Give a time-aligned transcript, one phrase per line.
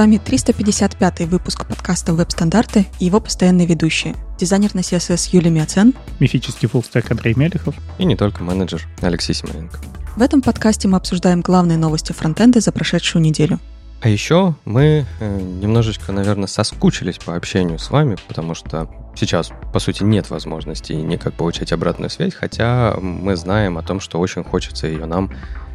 [0.00, 4.16] вами 355 выпуск подкаста «Веб-стандарты» и его постоянные ведущие.
[4.38, 5.92] Дизайнер на CSS Юлия Миоцен.
[6.20, 7.74] Мифический фуллстек Андрей Мелехов.
[7.98, 9.78] И не только менеджер Алексей Симоненко.
[10.16, 13.60] В этом подкасте мы обсуждаем главные новости фронтенда за прошедшую неделю.
[14.00, 19.80] А еще мы э, немножечко, наверное, соскучились по общению с вами, потому что сейчас, по
[19.80, 24.86] сути, нет возможности никак получать обратную связь, хотя мы знаем о том, что очень хочется
[24.86, 25.30] ее нам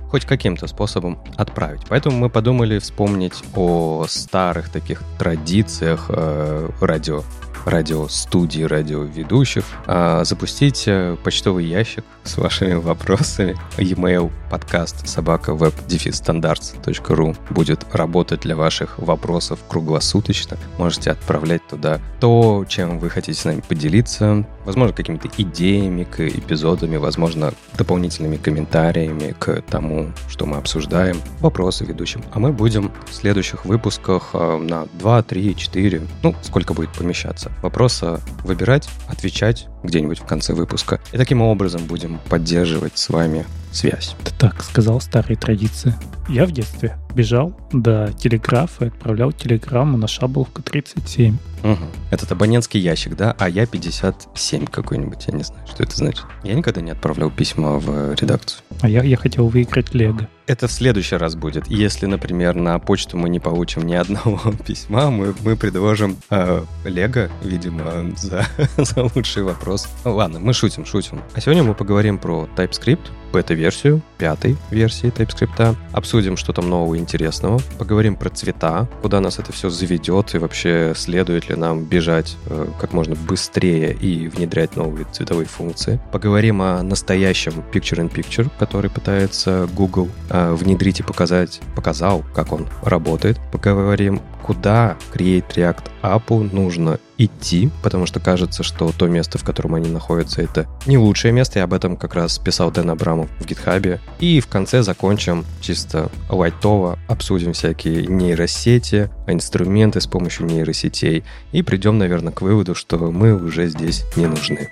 [0.09, 1.82] хоть каким-то способом отправить.
[1.90, 7.23] Поэтому мы подумали вспомнить о старых таких традициях э, радио
[7.66, 10.88] радиостудии, радиоведущих, а, запустить
[11.23, 13.58] почтовый ящик с вашими вопросами.
[13.78, 15.73] E-mail подкаст собака веб
[16.12, 20.58] стандарт.ру будет работать для ваших вопросов круглосуточно.
[20.78, 26.98] Можете отправлять туда то, чем вы хотите с нами поделиться, возможно, какими-то идеями к эпизодами,
[26.98, 32.23] возможно, дополнительными комментариями к тому, что мы обсуждаем, вопросы ведущим.
[32.32, 37.52] А мы будем в следующих выпусках э, на 2, 3, 4, ну, сколько будет помещаться,
[37.61, 41.00] вопроса выбирать, отвечать где-нибудь в конце выпуска.
[41.11, 44.16] И таким образом будем поддерживать с вами связь.
[44.23, 45.94] Ты так сказал, старые традиции.
[46.30, 51.38] Я в детстве бежал до телеграфа и отправлял телеграмму на Шаболовку 37.
[51.64, 51.77] Угу.
[52.11, 53.36] Этот абонентский ящик, да?
[53.39, 56.25] А я 57 какой-нибудь, я не знаю, что это значит.
[56.44, 58.61] Я никогда не отправлял письма в редакцию.
[58.81, 60.27] А я, я хотел выиграть Лего.
[60.47, 61.67] Это в следующий раз будет.
[61.67, 67.30] Если, например, на почту мы не получим ни одного письма, мы, мы предложим э, Лего,
[67.42, 68.45] видимо, за,
[68.77, 69.75] за лучший вопрос.
[70.04, 71.22] Ну, ладно, мы шутим, шутим.
[71.34, 75.76] А сегодня мы поговорим про TypeScript, бета-версию, пятой версии TypeScript.
[75.92, 77.59] Обсудим, что там нового интересного.
[77.78, 82.67] Поговорим про цвета, куда нас это все заведет и вообще следует ли нам бежать э,
[82.80, 86.00] как можно быстрее и внедрять новые цветовые функции.
[86.11, 93.39] Поговорим о настоящем Picture-in-Picture, который пытается Google э, внедрить и показать, показал, как он работает.
[93.52, 99.76] Поговорим куда Create React App нужно идти, потому что кажется, что то место, в котором
[99.76, 101.59] они находятся, это не лучшее место.
[101.59, 103.99] Я об этом как раз писал Дэн Абрамов в гитхабе.
[104.20, 111.98] И в конце закончим чисто лайтово, обсудим всякие нейросети, инструменты с помощью нейросетей и придем,
[111.98, 114.70] наверное, к выводу, что мы уже здесь не нужны.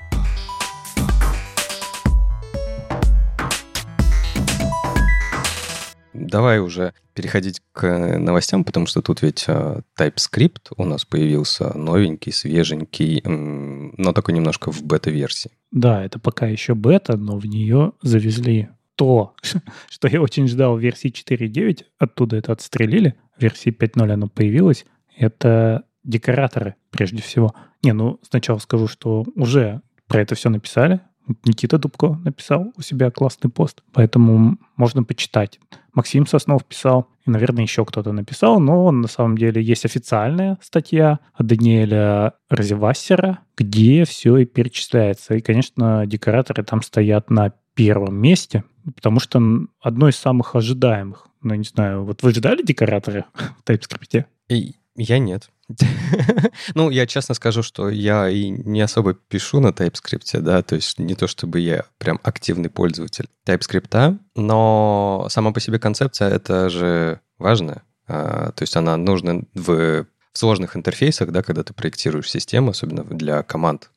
[6.33, 12.31] Давай уже переходить к новостям, потому что тут ведь э, TypeScript у нас появился новенький,
[12.31, 15.51] свеженький, но такой немножко в бета-версии.
[15.69, 19.35] Да, это пока еще бета, но в нее завезли то,
[19.89, 24.85] что я очень ждал в версии 4.9, оттуда это отстрелили, в версии 5.0 оно появилось,
[25.15, 27.53] это декораторы прежде всего.
[27.83, 31.01] Не, ну сначала скажу, что уже про это все написали,
[31.45, 35.59] Никита Дубко написал у себя классный пост, поэтому можно почитать.
[35.93, 41.19] Максим Соснов писал, и, наверное, еще кто-то написал, но на самом деле есть официальная статья
[41.33, 45.35] от Даниэля Розевассера, где все и перечисляется.
[45.35, 48.63] И, конечно, декораторы там стоят на первом месте,
[48.95, 49.41] потому что
[49.81, 51.27] одно из самых ожидаемых.
[51.41, 54.25] Ну, не знаю, вот вы ждали декораторы в TypeScript?
[54.49, 55.49] И я нет.
[56.75, 60.99] ну, я честно скажу, что я и не особо пишу на TypeScript, да, то есть
[60.99, 67.19] не то чтобы я прям активный пользователь TypeScript, но сама по себе концепция это же
[67.37, 67.83] важно.
[68.07, 73.43] А, то есть она нужна в, сложных интерфейсах, да, когда ты проектируешь систему, особенно для
[73.43, 73.91] команд,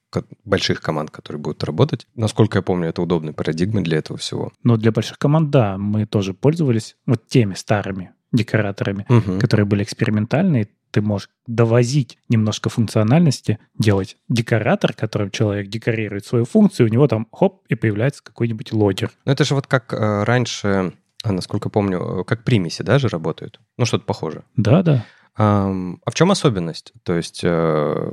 [0.44, 2.06] больших команд, которые будут работать.
[2.14, 4.52] Насколько я помню, это удобная парадигма для этого всего.
[4.62, 9.38] Но для больших команд, да, мы тоже пользовались вот теми старыми декораторами, угу.
[9.38, 16.88] которые были экспериментальные ты можешь довозить немножко функциональности, делать декоратор, которым человек декорирует свою функцию,
[16.88, 19.10] у него там хоп, и появляется какой-нибудь логер.
[19.26, 23.60] Ну это же вот как э, раньше, а, насколько помню, как примеси, да, же работают?
[23.76, 24.44] Ну что-то похоже.
[24.56, 25.04] Да, да.
[25.38, 25.70] А
[26.06, 28.12] в чем особенность, то есть э,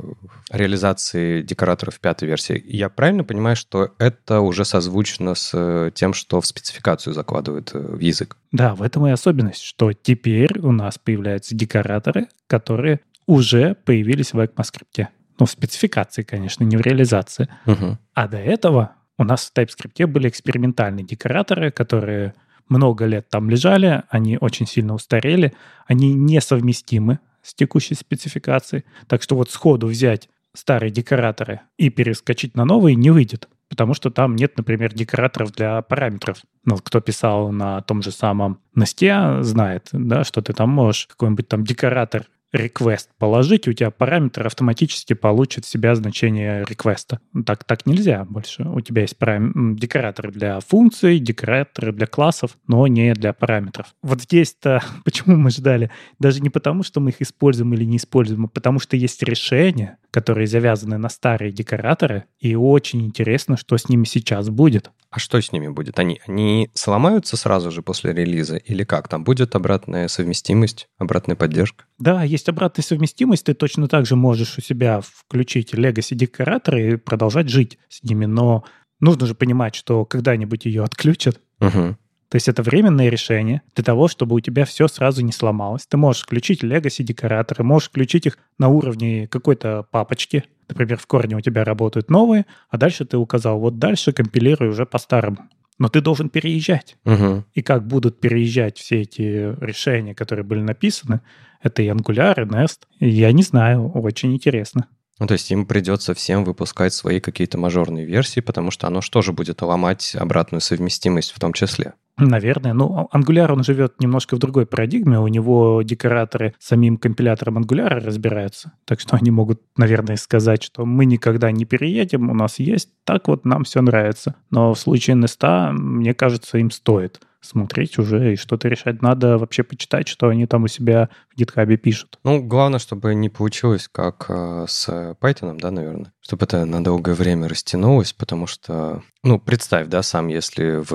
[0.51, 2.61] реализации декораторов пятой версии?
[2.65, 7.79] Я правильно понимаю, что это уже созвучно с э, тем, что в спецификацию закладывают э,
[7.79, 8.35] в язык?
[8.51, 14.39] Да, в этом и особенность, что теперь у нас появляются декораторы, которые уже появились в
[14.39, 15.07] ECMAScript.
[15.39, 17.47] Ну, в спецификации, конечно, не в реализации.
[17.65, 17.97] Угу.
[18.15, 22.33] А до этого у нас в TypeScript были экспериментальные декораторы, которые
[22.69, 25.53] много лет там лежали, они очень сильно устарели,
[25.85, 28.85] они несовместимы с текущей спецификацией.
[29.07, 34.09] Так что вот сходу взять старые декораторы и перескочить на новые не выйдет, потому что
[34.11, 36.37] там нет, например, декораторов для параметров.
[36.63, 41.47] Ну, кто писал на том же самом Насте, знает, да, что ты там можешь какой-нибудь
[41.47, 47.19] там декоратор request положить, у тебя параметр автоматически получит в себя значение реквеста.
[47.45, 48.63] Так, так нельзя больше.
[48.63, 49.75] У тебя есть парам...
[49.75, 53.93] декораторы для функций, декораторы для классов, но не для параметров.
[54.01, 55.91] Вот здесь-то почему мы ждали?
[56.19, 59.97] Даже не потому, что мы их используем или не используем, а потому что есть решения,
[60.13, 64.91] которые завязаны на старые декораторы, и очень интересно, что с ними сейчас будет.
[65.09, 65.97] А что с ними будет?
[65.97, 69.07] Они, они сломаются сразу же после релиза или как?
[69.07, 71.85] Там будет обратная совместимость, обратная поддержка?
[71.97, 73.45] Да, есть обратная совместимость.
[73.45, 78.25] Ты точно так же можешь у себя включить Legacy декораторы и продолжать жить с ними,
[78.25, 78.65] но
[78.99, 81.39] нужно же понимать, что когда-нибудь ее отключат.
[81.59, 81.97] Угу.
[82.33, 85.85] То есть это временное решение для того, чтобы у тебя все сразу не сломалось.
[85.85, 90.43] Ты можешь включить Legacy декораторы, можешь включить их на уровне какой-то папочки.
[90.67, 94.87] Например, в корне у тебя работают новые, а дальше ты указал, вот дальше компилируй уже
[94.87, 95.47] по-старому.
[95.77, 96.97] Но ты должен переезжать.
[97.05, 97.43] Угу.
[97.53, 101.21] И как будут переезжать все эти решения, которые были написаны,
[101.61, 102.87] это и Angular, и Nest.
[102.99, 104.87] Я не знаю, очень интересно.
[105.19, 109.21] Ну, то есть им придется всем выпускать свои какие-то мажорные версии, потому что оно что
[109.21, 111.93] же будет ломать обратную совместимость в том числе.
[112.17, 112.73] Наверное.
[112.73, 115.19] Ну, Angular, он живет немножко в другой парадигме.
[115.19, 118.73] У него декораторы самим компилятором Angular разбираются.
[118.85, 123.27] Так что они могут, наверное, сказать, что мы никогда не переедем, у нас есть, так
[123.27, 124.35] вот нам все нравится.
[124.51, 129.01] Но в случае Nest, мне кажется, им стоит смотреть уже и что-то решать.
[129.01, 132.19] Надо вообще почитать, что они там у себя в GitHub пишут.
[132.23, 134.89] Ну, главное, чтобы не получилось, как э, с
[135.21, 140.27] Python, да, наверное, чтобы это на долгое время растянулось, потому что, ну, представь, да, сам,
[140.27, 140.91] если в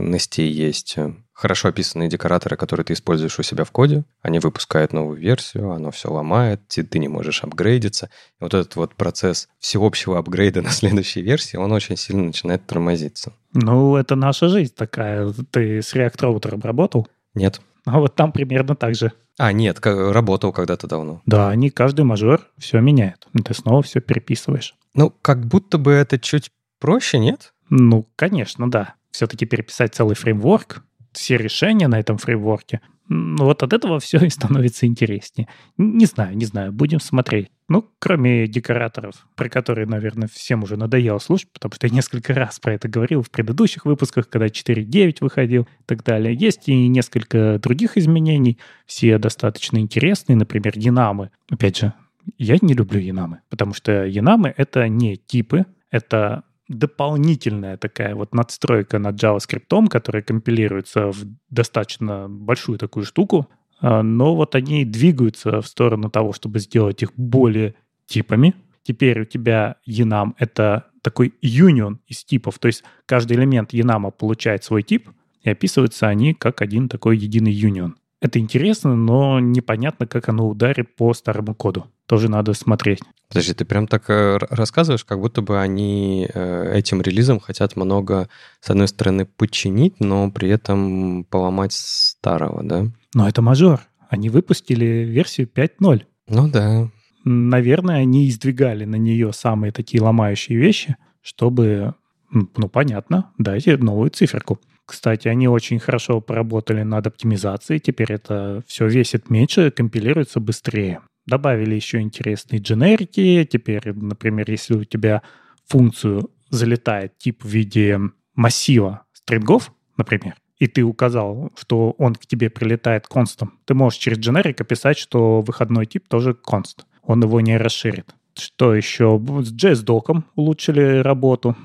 [0.00, 4.92] Nest есть э, хорошо описанные декораторы, которые ты используешь у себя в коде, они выпускают
[4.92, 8.10] новую версию, оно все ломает, ты, ты не можешь апгрейдиться.
[8.40, 13.32] И вот этот вот процесс всеобщего апгрейда на следующей версии, он очень сильно начинает тормозиться.
[13.54, 15.32] Ну, это наша жизнь такая.
[15.50, 17.08] Ты с React Router работал?
[17.34, 17.62] Нет.
[17.86, 19.12] А вот там примерно так же.
[19.38, 21.22] А, нет, работал когда-то давно.
[21.24, 23.26] Да, они каждый мажор все меняют.
[23.44, 24.74] Ты снова все переписываешь.
[24.92, 27.54] Ну, как будто бы это чуть проще, нет?
[27.70, 28.94] Ну, конечно, да.
[29.10, 32.80] Все-таки переписать целый фреймворк, все решения на этом фреймворке,
[33.10, 35.48] вот от этого все и становится интереснее.
[35.76, 37.50] Не знаю, не знаю, будем смотреть.
[37.68, 42.60] Ну, кроме декораторов, про которые, наверное, всем уже надоело слушать, потому что я несколько раз
[42.60, 46.34] про это говорил в предыдущих выпусках, когда 4.9 выходил и так далее.
[46.34, 51.30] Есть и несколько других изменений, все достаточно интересные, например, динамы.
[51.50, 51.92] Опять же,
[52.38, 58.98] я не люблю янамы, потому что янамы— это не типы, это дополнительная такая вот надстройка
[58.98, 63.48] над JavaScript, которая компилируется в достаточно большую такую штуку,
[63.80, 67.74] а, но вот они двигаются в сторону того, чтобы сделать их более
[68.06, 68.54] типами.
[68.84, 74.62] Теперь у тебя enum— это такой union из типов, то есть каждый элемент enum получает
[74.62, 75.08] свой тип,
[75.42, 77.94] и описываются они как один такой единый union.
[78.20, 81.86] Это интересно, но непонятно, как оно ударит по старому коду.
[82.06, 83.00] Тоже надо смотреть.
[83.28, 88.28] Подожди, ты прям так э, рассказываешь, как будто бы они э, этим релизом хотят много,
[88.60, 92.86] с одной стороны, подчинить, но при этом поломать старого, да?
[93.14, 93.80] Но это мажор.
[94.08, 96.02] Они выпустили версию 5.0.
[96.28, 96.90] Ну да.
[97.24, 101.94] Наверное, они издвигали на нее самые такие ломающие вещи, чтобы,
[102.32, 104.58] ну, понятно, дайте новую циферку.
[104.90, 107.78] Кстати, они очень хорошо поработали над оптимизацией.
[107.78, 110.98] Теперь это все весит меньше, компилируется быстрее.
[111.26, 113.48] Добавили еще интересные дженерики.
[113.48, 115.22] Теперь, например, если у тебя
[115.68, 118.00] функцию залетает тип в виде
[118.34, 124.18] массива стрингов, например, и ты указал, что он к тебе прилетает констом, ты можешь через
[124.18, 126.84] дженерик описать, что выходной тип тоже конст.
[127.04, 128.12] Он его не расширит.
[128.36, 129.20] Что еще?
[129.40, 131.56] С JS-доком улучшили работу.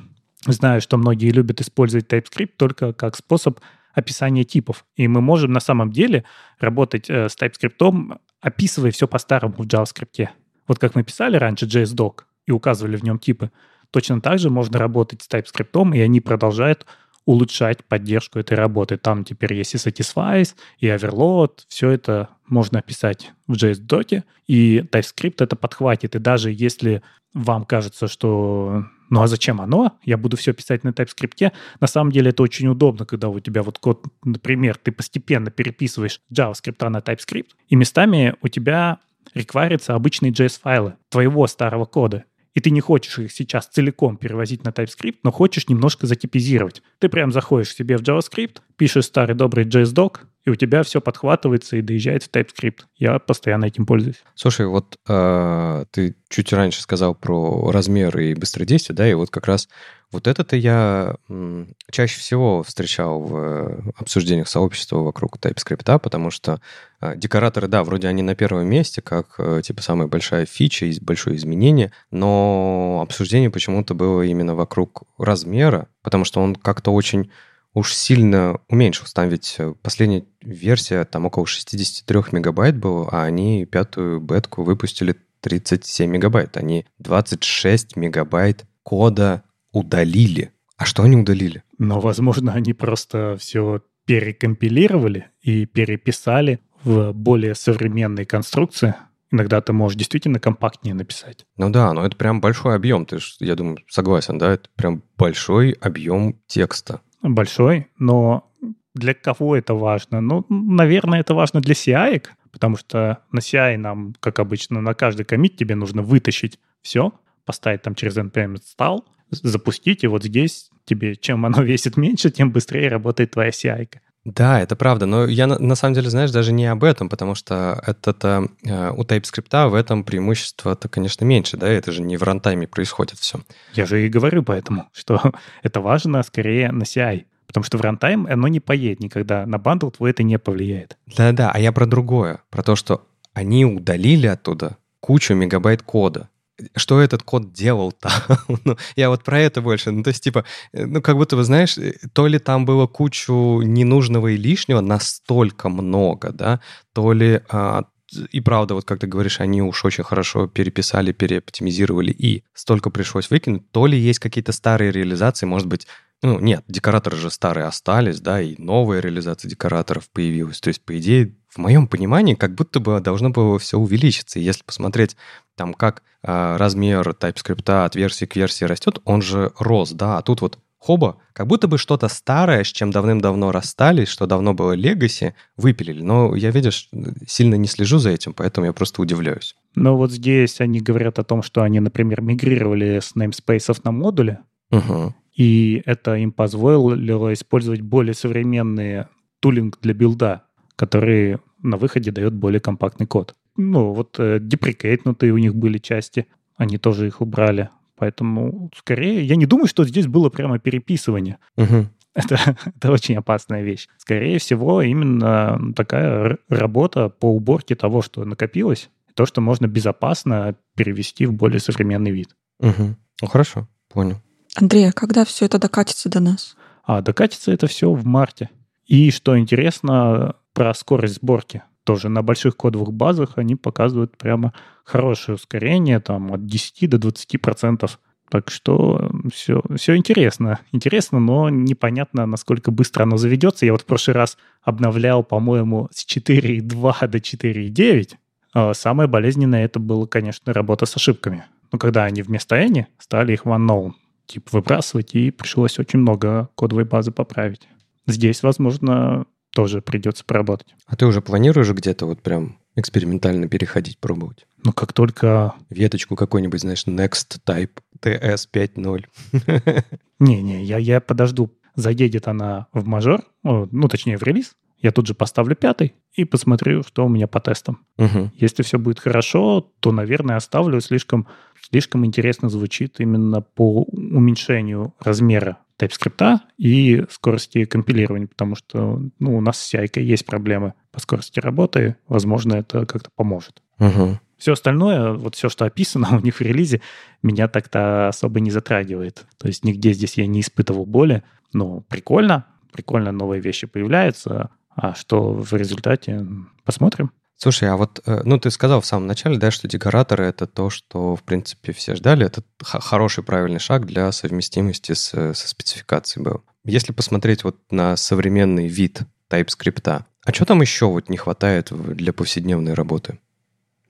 [0.47, 3.59] Знаю, что многие любят использовать TypeScript только как способ
[3.93, 4.85] описания типов.
[4.95, 6.25] И мы можем на самом деле
[6.59, 10.29] работать э, с TypeScript, описывая все по-старому в JavaScript.
[10.67, 13.51] Вот как мы писали раньше JS-doc и указывали в нем типы,
[13.91, 16.85] точно так же можно работать с TypeScript, и они продолжают
[17.25, 18.97] улучшать поддержку этой работы.
[18.97, 21.61] Там теперь есть и Satisfies, и Overload.
[21.67, 26.15] Все это можно описать в JS-доке, и TypeScript это подхватит.
[26.15, 27.01] И даже если
[27.33, 29.97] вам кажется, что ну а зачем оно?
[30.03, 31.51] Я буду все писать на TypeScript.
[31.79, 36.21] На самом деле это очень удобно, когда у тебя вот код, например, ты постепенно переписываешь
[36.33, 38.99] JavaScript на TypeScript, и местами у тебя
[39.33, 42.25] рекварятся обычные JS-файлы твоего старого кода.
[42.53, 46.81] И ты не хочешь их сейчас целиком перевозить на TypeScript, но хочешь немножко затипизировать.
[46.99, 51.75] Ты прям заходишь себе в JavaScript, пишешь старый добрый JS-док, и у тебя все подхватывается
[51.77, 52.81] и доезжает в TypeScript.
[52.97, 54.23] Я постоянно этим пользуюсь.
[54.35, 59.47] Слушай, вот э, ты чуть раньше сказал про размеры и быстродействие, да, и вот как
[59.47, 59.67] раз
[60.11, 66.61] вот это-то я м, чаще всего встречал в э, обсуждениях сообщества вокруг TypeScript, потому что
[67.01, 71.37] э, декораторы, да, вроде они на первом месте, как э, типа самая большая фича, большое
[71.37, 77.31] изменение, но обсуждение почему-то было именно вокруг размера, потому что он как-то очень
[77.75, 79.13] уж сильно уменьшился.
[79.13, 85.15] Там ведь э, последняя версия, там около 63 мегабайт было, а они пятую бетку выпустили
[85.41, 86.57] 37 мегабайт.
[86.57, 90.51] Они 26 мегабайт кода удалили.
[90.77, 91.63] А что они удалили?
[91.77, 98.95] Но, возможно, они просто все перекомпилировали и переписали в более современные конструкции.
[99.31, 101.45] Иногда ты можешь действительно компактнее написать.
[101.57, 103.05] Ну да, но это прям большой объем.
[103.05, 104.53] Ты, я думаю, согласен, да?
[104.53, 107.01] Это прям большой объем текста
[107.33, 108.51] большой, но
[108.93, 110.21] для кого это важно?
[110.21, 115.25] Ну, наверное, это важно для CI, потому что на CI нам, как обычно, на каждый
[115.25, 117.11] коммит тебе нужно вытащить все,
[117.45, 122.51] поставить там через npm install, запустить, и вот здесь тебе, чем оно весит меньше, тем
[122.51, 123.89] быстрее работает твоя CI.
[124.25, 127.35] Да, это правда, но я на, на самом деле, знаешь, даже не об этом, потому
[127.35, 132.23] что это-то э, у TypeScript в этом преимущество-то, конечно, меньше, да, это же не в
[132.23, 133.39] рантайме происходит все.
[133.73, 135.21] Я же и говорю поэтому, что
[135.61, 139.89] это важно скорее на CI, потому что в рантайм оно не поедет никогда, на бандл
[139.89, 140.97] твой это не повлияет.
[141.15, 146.29] Да-да, а я про другое, про то, что они удалили оттуда кучу мегабайт кода,
[146.75, 148.09] что этот код делал-то?
[148.65, 149.91] ну, я вот про это больше.
[149.91, 152.87] Ну, то есть, типа, э, ну, как будто, вы знаешь, э, то ли там было
[152.87, 156.61] кучу ненужного и лишнего настолько много, да,
[156.93, 157.83] то ли а,
[158.31, 163.29] и правда, вот как ты говоришь, они уж очень хорошо переписали, переоптимизировали, и столько пришлось
[163.29, 163.69] выкинуть.
[163.71, 165.87] То ли есть какие-то старые реализации, может быть,
[166.21, 170.59] ну, нет, декораторы же старые остались, да, и новая реализация декораторов появилась.
[170.61, 174.39] То есть, по идее, в моем понимании, как будто бы должно было все увеличиться.
[174.39, 175.15] И если посмотреть
[175.55, 180.21] там, как э, размер TypeScript от версии к версии растет, он же рос, да, а
[180.21, 184.73] тут вот хоба, как будто бы что-то старое, с чем давным-давно расстались, что давно было
[184.73, 186.01] легаси, выпилили.
[186.01, 186.89] Но я, видишь,
[187.25, 189.55] сильно не слежу за этим, поэтому я просто удивляюсь.
[189.75, 194.39] Но вот здесь они говорят о том, что они, например, мигрировали с namespace на модули,
[194.71, 195.15] угу.
[195.33, 199.07] и это им позволило использовать более современные
[199.39, 200.43] тулинг для билда,
[200.75, 203.35] который на выходе дает более компактный код.
[203.57, 206.27] Ну, вот э, деприкейтнутые у них были части,
[206.57, 207.69] они тоже их убрали.
[207.97, 211.37] Поэтому, скорее, я не думаю, что здесь было прямо переписывание.
[211.57, 211.87] Угу.
[212.15, 213.89] Это, это очень опасная вещь.
[213.97, 221.25] Скорее всего, именно такая работа по уборке того, что накопилось, то, что можно безопасно перевести
[221.25, 222.33] в более современный вид.
[222.59, 222.95] Угу.
[223.21, 224.21] Ну, хорошо, понял.
[224.55, 226.55] Андрей, а когда все это докатится до нас?
[226.85, 228.49] А докатится это все в марте.
[228.85, 231.63] И что интересно про скорость сборки.
[231.83, 237.41] Тоже на больших кодовых базах они показывают прямо хорошее ускорение, там от 10 до 20
[237.41, 237.99] процентов.
[238.29, 240.59] Так что все, все интересно.
[240.71, 243.65] Интересно, но непонятно, насколько быстро оно заведется.
[243.65, 248.15] Я вот в прошлый раз обновлял, по-моему, с 4.2 до 4.9.
[248.53, 251.45] А самое болезненное это было, конечно, работа с ошибками.
[251.71, 253.91] Но когда они вместо any стали их в unknown
[254.25, 257.67] типа выбрасывать, и пришлось очень много кодовой базы поправить.
[258.07, 260.75] Здесь, возможно, тоже придется поработать.
[260.85, 264.45] А ты уже планируешь где-то вот прям экспериментально переходить, пробовать?
[264.63, 265.53] Ну, как только...
[265.69, 267.71] Веточку какой-нибудь, знаешь, Next Type
[268.01, 269.83] TS 5.0.
[270.19, 271.51] Не-не, я, я подожду.
[271.75, 274.55] Заедет она в мажор, ну, точнее, в релиз.
[274.77, 277.85] Я тут же поставлю пятый и посмотрю, что у меня по тестам.
[277.97, 278.31] Угу.
[278.35, 280.79] Если все будет хорошо, то, наверное, оставлю.
[280.79, 281.27] Слишком,
[281.61, 289.41] слишком интересно звучит именно по уменьшению размера TypeScript и скорости компилирования, потому что ну, у
[289.41, 291.97] нас с CI есть проблемы по скорости работы.
[292.07, 293.61] Возможно, это как-то поможет.
[293.79, 294.19] Угу.
[294.37, 296.81] Все остальное, вот все, что описано у них в релизе,
[297.23, 299.25] меня так-то особо не затрагивает.
[299.37, 301.23] То есть нигде здесь я не испытывал боли.
[301.53, 304.49] Но прикольно, прикольно новые вещи появляются.
[304.75, 306.25] А что в результате,
[306.63, 307.11] посмотрим.
[307.37, 310.69] Слушай, а вот, э, ну, ты сказал в самом начале, да, что декораторы— это то,
[310.69, 312.25] что, в принципе, все ждали.
[312.25, 316.43] Это хороший, правильный шаг для совместимости с, со спецификацией был.
[316.63, 322.13] Если посмотреть вот на современный вид TypeScript, а что там еще вот не хватает для
[322.13, 323.19] повседневной работы?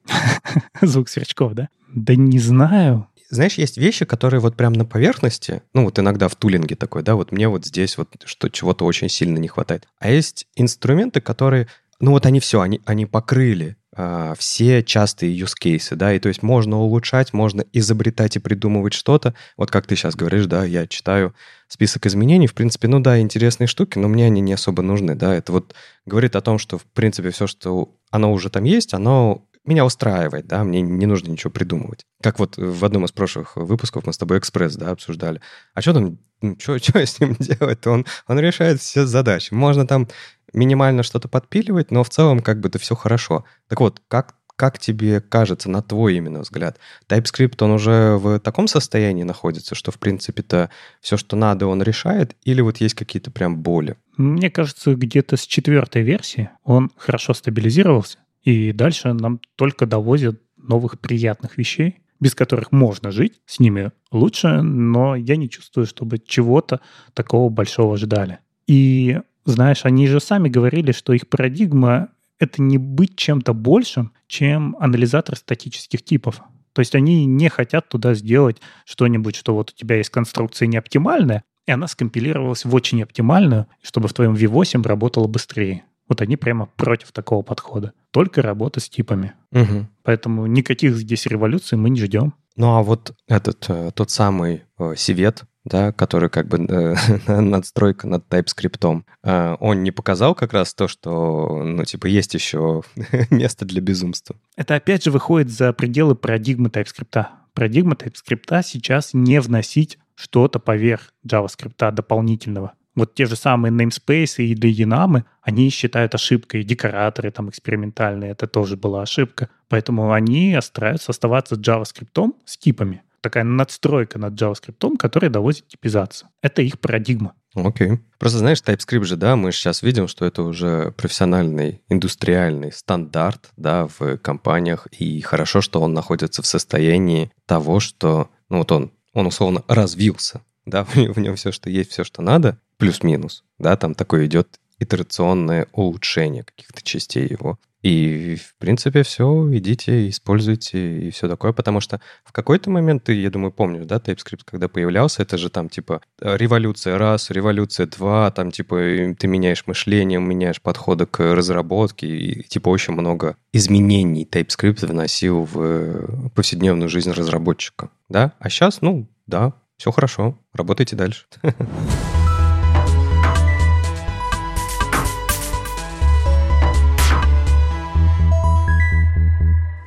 [0.82, 1.70] Звук сверчков, да?
[1.94, 3.08] Да не знаю.
[3.30, 7.16] Знаешь, есть вещи, которые вот прям на поверхности, ну вот иногда в тулинге такой, да,
[7.16, 9.88] вот мне вот здесь вот что чего-то очень сильно не хватает.
[10.00, 11.68] А есть инструменты, которые
[12.00, 16.28] ну вот они все, они, они покрыли э, все частые use cases, да, и то
[16.28, 19.34] есть можно улучшать, можно изобретать и придумывать что-то.
[19.58, 21.34] Вот как ты сейчас говоришь, да, я читаю
[21.68, 25.34] список изменений, в принципе, ну да, интересные штуки, но мне они не особо нужны, да,
[25.34, 25.74] это вот
[26.06, 30.48] говорит о том, что, в принципе, все, что оно уже там есть, оно меня устраивает,
[30.48, 32.06] да, мне не нужно ничего придумывать.
[32.22, 35.42] Как вот в одном из прошлых выпусков мы с тобой экспресс, да, обсуждали.
[35.74, 37.86] А что там, ну, что, что с ним делать?
[37.88, 39.54] Он, он решает все задачи.
[39.54, 40.08] Можно там
[40.56, 43.46] минимально что-то подпиливать, но в целом как бы это все хорошо.
[43.68, 48.68] Так вот, как как тебе кажется, на твой именно взгляд, TypeScript, он уже в таком
[48.68, 50.70] состоянии находится, что, в принципе-то,
[51.02, 53.98] все, что надо, он решает, или вот есть какие-то прям боли?
[54.16, 61.00] Мне кажется, где-то с четвертой версии он хорошо стабилизировался, и дальше нам только довозят новых
[61.00, 66.80] приятных вещей, без которых можно жить, с ними лучше, но я не чувствую, чтобы чего-то
[67.14, 68.40] такого большого ждали.
[68.68, 72.10] И знаешь, они же сами говорили, что их парадигма
[72.40, 76.42] это не быть чем-то большим, чем анализатор статических типов.
[76.74, 81.44] То есть они не хотят туда сделать что-нибудь, что вот у тебя есть конструкция неоптимальная,
[81.66, 85.86] и она скомпилировалась в очень оптимальную, чтобы в твоем V8 работала быстрее.
[86.08, 87.94] Вот они прямо против такого подхода.
[88.12, 89.34] Только работа с типами.
[89.52, 89.88] Угу.
[90.04, 92.34] Поэтому никаких здесь революций мы не ждем.
[92.56, 96.96] Ну а вот этот, э, тот самый э, Сивет, да, который как бы э,
[97.42, 102.84] надстройка над TypeScript, э, он не показал как раз то, что, ну, типа, есть еще
[103.32, 104.36] место для безумства.
[104.56, 107.26] Это опять же выходит за пределы парадигмы TypeScript.
[107.54, 112.74] Парадигма TypeScript сейчас не вносить что-то поверх JavaScript дополнительного.
[112.96, 116.64] Вот те же самые namespace и динамы, они считают ошибкой.
[116.64, 119.50] Декораторы там экспериментальные, это тоже была ошибка.
[119.68, 126.30] Поэтому они стараются оставаться JavaScript с типами такая надстройка над JavaScript, которая доводит типизацию.
[126.44, 127.34] Это их парадигма.
[127.56, 127.94] Окей.
[127.94, 128.00] Okay.
[128.20, 133.88] Просто знаешь, TypeScript же, да, мы сейчас видим, что это уже профессиональный, индустриальный стандарт, да,
[133.98, 139.26] в компаниях, и хорошо, что он находится в состоянии того, что, ну вот он, он
[139.26, 144.28] условно развился, да, в нем все, что есть, все, что надо, плюс-минус, да, там такое
[144.28, 147.58] идет итерационное улучшение каких-то частей его.
[147.86, 153.14] И, в принципе, все, идите, используйте и все такое, потому что в какой-то момент, ты,
[153.14, 158.32] я думаю, помнишь, да, TypeScript, когда появлялся, это же там, типа, революция раз, революция два,
[158.32, 158.76] там, типа,
[159.20, 166.32] ты меняешь мышление, меняешь подходы к разработке, и, типа, очень много изменений TypeScript вносил в
[166.32, 168.34] повседневную жизнь разработчика, да?
[168.40, 171.28] А сейчас, ну, да, все хорошо, работайте дальше.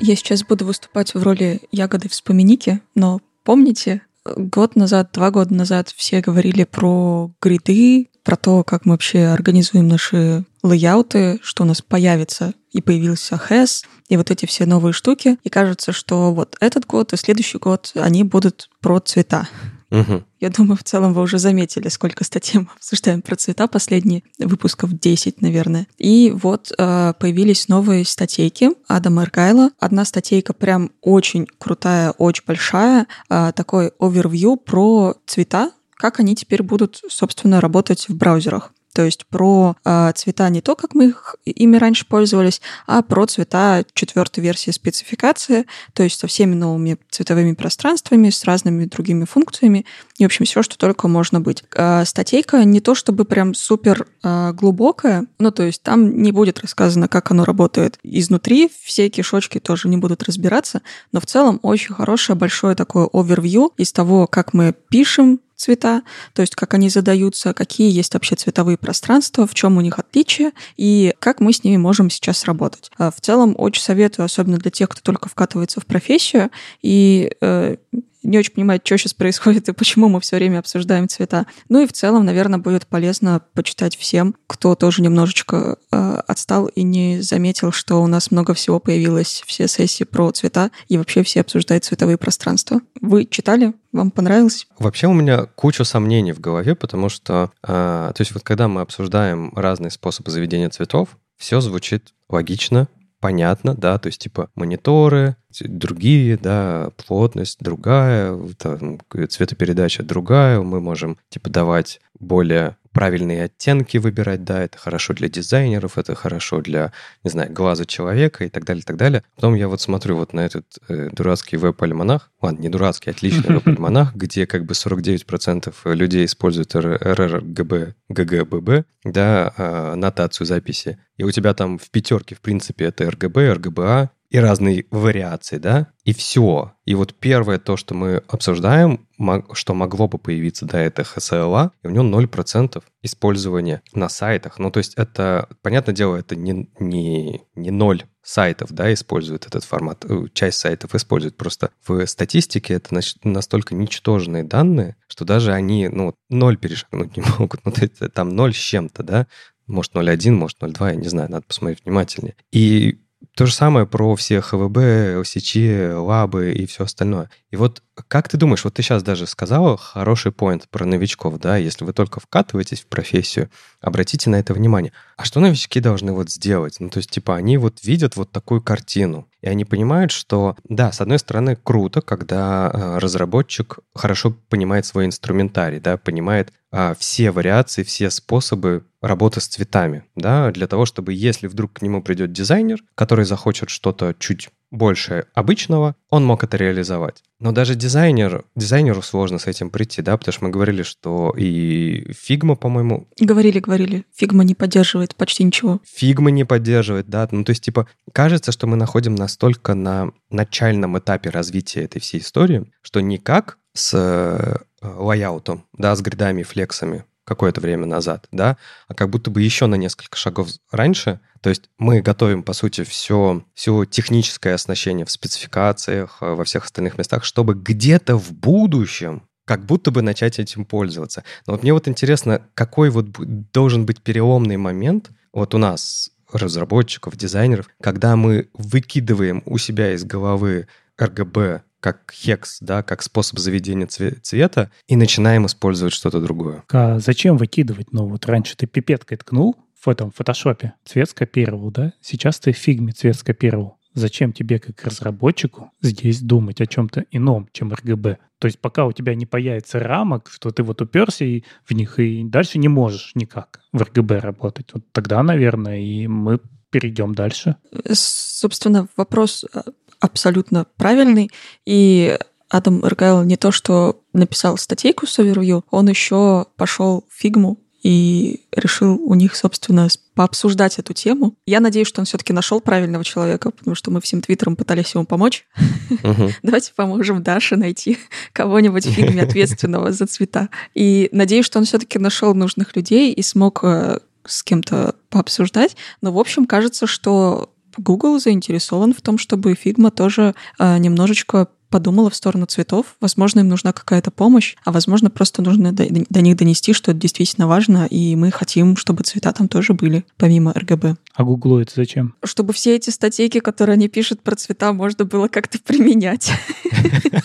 [0.08, 5.92] Я сейчас буду выступать в роли ягоды вспоминики, но помните, год назад, два года назад
[5.94, 11.82] все говорили про гриды, про то, как мы вообще организуем наши лейауты, что у нас
[11.82, 15.36] появится и появился HES, и вот эти все новые штуки.
[15.44, 19.46] И кажется, что вот этот год и следующий год, они будут про цвета.
[19.90, 20.22] Угу.
[20.40, 24.92] Я думаю, в целом вы уже заметили, сколько статей мы обсуждаем про цвета последние, выпусков
[24.92, 25.86] 10, наверное.
[25.96, 29.70] И вот э, появились новые статейки Адама Эргайла.
[29.78, 36.62] Одна статейка прям очень крутая, очень большая, э, такой овервью про цвета, как они теперь
[36.62, 41.36] будут, собственно, работать в браузерах то есть про э, цвета не то, как мы их,
[41.44, 47.52] ими раньше пользовались, а про цвета четвертой версии спецификации, то есть со всеми новыми цветовыми
[47.52, 51.62] пространствами, с разными другими функциями, и, в общем, все, что только можно быть.
[51.76, 56.58] Э, статейка не то чтобы прям супер э, глубокая, ну, то есть там не будет
[56.58, 60.82] рассказано, как оно работает изнутри, все кишочки тоже не будут разбираться,
[61.12, 66.40] но в целом очень хорошее большое такое овервью из того, как мы пишем, цвета, то
[66.40, 71.14] есть как они задаются, какие есть вообще цветовые пространства, в чем у них отличие и
[71.18, 72.90] как мы с ними можем сейчас работать.
[72.96, 77.76] А в целом очень советую, особенно для тех, кто только вкатывается в профессию и э,
[78.22, 81.46] не очень понимает, что сейчас происходит и почему мы все время обсуждаем цвета.
[81.68, 86.82] Ну и в целом, наверное, будет полезно почитать всем, кто тоже немножечко э, отстал и
[86.82, 91.40] не заметил, что у нас много всего появилось, все сессии про цвета, и вообще все
[91.40, 92.80] обсуждают цветовые пространства.
[93.00, 93.74] Вы читали?
[93.92, 94.66] Вам понравилось?
[94.78, 98.82] Вообще у меня куча сомнений в голове, потому что, э, то есть вот когда мы
[98.82, 102.88] обсуждаем разные способы заведения цветов, все звучит логично,
[103.20, 111.18] понятно, да, то есть типа мониторы, другие, да, плотность другая, там, цветопередача другая, мы можем
[111.28, 116.92] типа давать более правильные оттенки выбирать, да, это хорошо для дизайнеров, это хорошо для,
[117.24, 119.22] не знаю, глаза человека и так далее, и так далее.
[119.36, 124.14] Потом я вот смотрю вот на этот э, дурацкий веб-альманах, ладно, не дурацкий, отличный веб-альманах,
[124.14, 131.78] где как бы 49% людей используют GGBB, да, э, нотацию записи, и у тебя там
[131.78, 136.72] в пятерке, в принципе, это RGB, RGBA, и разные вариации, да, и все.
[136.84, 139.06] И вот первое то, что мы обсуждаем,
[139.52, 144.58] что могло бы появиться, да, это HSLA, и у него 0% использования на сайтах.
[144.58, 149.64] Ну, то есть это, понятное дело, это не, не, не 0 сайтов, да, используют этот
[149.64, 151.36] формат, э, часть сайтов используют.
[151.36, 157.64] Просто в статистике это настолько ничтожные данные, что даже они, ну, 0 перешагнуть не могут.
[157.64, 157.72] Ну,
[158.12, 159.26] там 0 с чем-то, да,
[159.66, 162.36] может 0.1, может 0.2, я не знаю, надо посмотреть внимательнее.
[162.52, 163.00] И
[163.38, 165.56] то же самое про все ХВБ, ОСЧ,
[165.94, 167.30] лабы и все остальное.
[167.52, 171.56] И вот как ты думаешь, вот ты сейчас даже сказала хороший поинт про новичков, да,
[171.56, 174.92] если вы только вкатываетесь в профессию, обратите на это внимание.
[175.16, 176.76] А что новички должны вот сделать?
[176.80, 180.92] Ну, то есть, типа, они вот видят вот такую картину, и они понимают, что, да,
[180.92, 187.30] с одной стороны, круто, когда э, разработчик хорошо понимает свой инструментарий, да, понимает а, все
[187.30, 192.32] вариации, все способы работы с цветами, да, для того, чтобы если вдруг к нему придет
[192.32, 197.22] дизайнер, который захочет что-то чуть больше обычного, он мог это реализовать.
[197.40, 202.10] Но даже дизайнер, дизайнеру сложно с этим прийти, да, потому что мы говорили, что и
[202.10, 203.08] Figma, по-моему...
[203.18, 204.04] Говорили, говорили.
[204.20, 205.80] Figma не поддерживает почти ничего.
[206.00, 207.28] Figma не поддерживает, да.
[207.30, 212.20] Ну, то есть, типа, кажется, что мы находим настолько на начальном этапе развития этой всей
[212.20, 218.56] истории, что никак с э, лайаутом, да, с гридами флексами какое-то время назад, да,
[218.88, 221.20] а как будто бы еще на несколько шагов раньше.
[221.42, 226.64] То есть мы готовим, по сути, все, все техническое оснащение в спецификациях, э, во всех
[226.64, 231.24] остальных местах, чтобы где-то в будущем как будто бы начать этим пользоваться.
[231.46, 233.06] Но вот мне вот интересно, какой вот
[233.52, 240.04] должен быть переломный момент вот у нас, разработчиков, дизайнеров, когда мы выкидываем у себя из
[240.04, 240.66] головы
[240.98, 246.64] RGB как хекс, да, как способ заведения цвета, и начинаем использовать что-то другое.
[246.72, 247.92] А зачем выкидывать?
[247.92, 251.92] Ну, вот раньше ты пипеткой ткнул в этом фотошопе, цвет скопировал, да?
[252.00, 253.78] Сейчас ты в фигме цвет скопировал.
[253.94, 258.18] Зачем тебе, как разработчику, здесь думать о чем-то ином, чем RGB?
[258.38, 261.98] То есть пока у тебя не появится рамок, что ты вот уперся и в них
[261.98, 264.70] и дальше не можешь никак в RGB работать.
[264.72, 266.38] Вот тогда, наверное, и мы
[266.70, 267.56] перейдем дальше.
[267.92, 269.64] Собственно, вопрос а,
[270.00, 271.30] абсолютно правильный.
[271.66, 277.58] И Адам Эргайл не то, что написал статейку с Overview, он еще пошел в фигму
[277.82, 281.36] и решил у них, собственно, пообсуждать эту тему.
[281.46, 285.06] Я надеюсь, что он все-таки нашел правильного человека, потому что мы всем твиттером пытались ему
[285.06, 285.46] помочь.
[286.42, 287.98] Давайте поможем Даше найти
[288.32, 290.48] кого-нибудь в фильме ответственного за цвета.
[290.74, 295.76] И надеюсь, что он все-таки нашел нужных людей и смог э, с кем-то пообсуждать.
[296.00, 302.10] Но, в общем, кажется, что Google заинтересован в том, чтобы Figma тоже э, немножечко подумала
[302.10, 302.96] в сторону цветов.
[303.00, 307.00] Возможно, им нужна какая-то помощь, а возможно, просто нужно до, до них донести, что это
[307.00, 310.96] действительно важно, и мы хотим, чтобы цвета там тоже были, помимо RGB.
[311.14, 312.14] А Google это зачем?
[312.24, 316.30] Чтобы все эти статейки, которые они пишут про цвета, можно было как-то применять.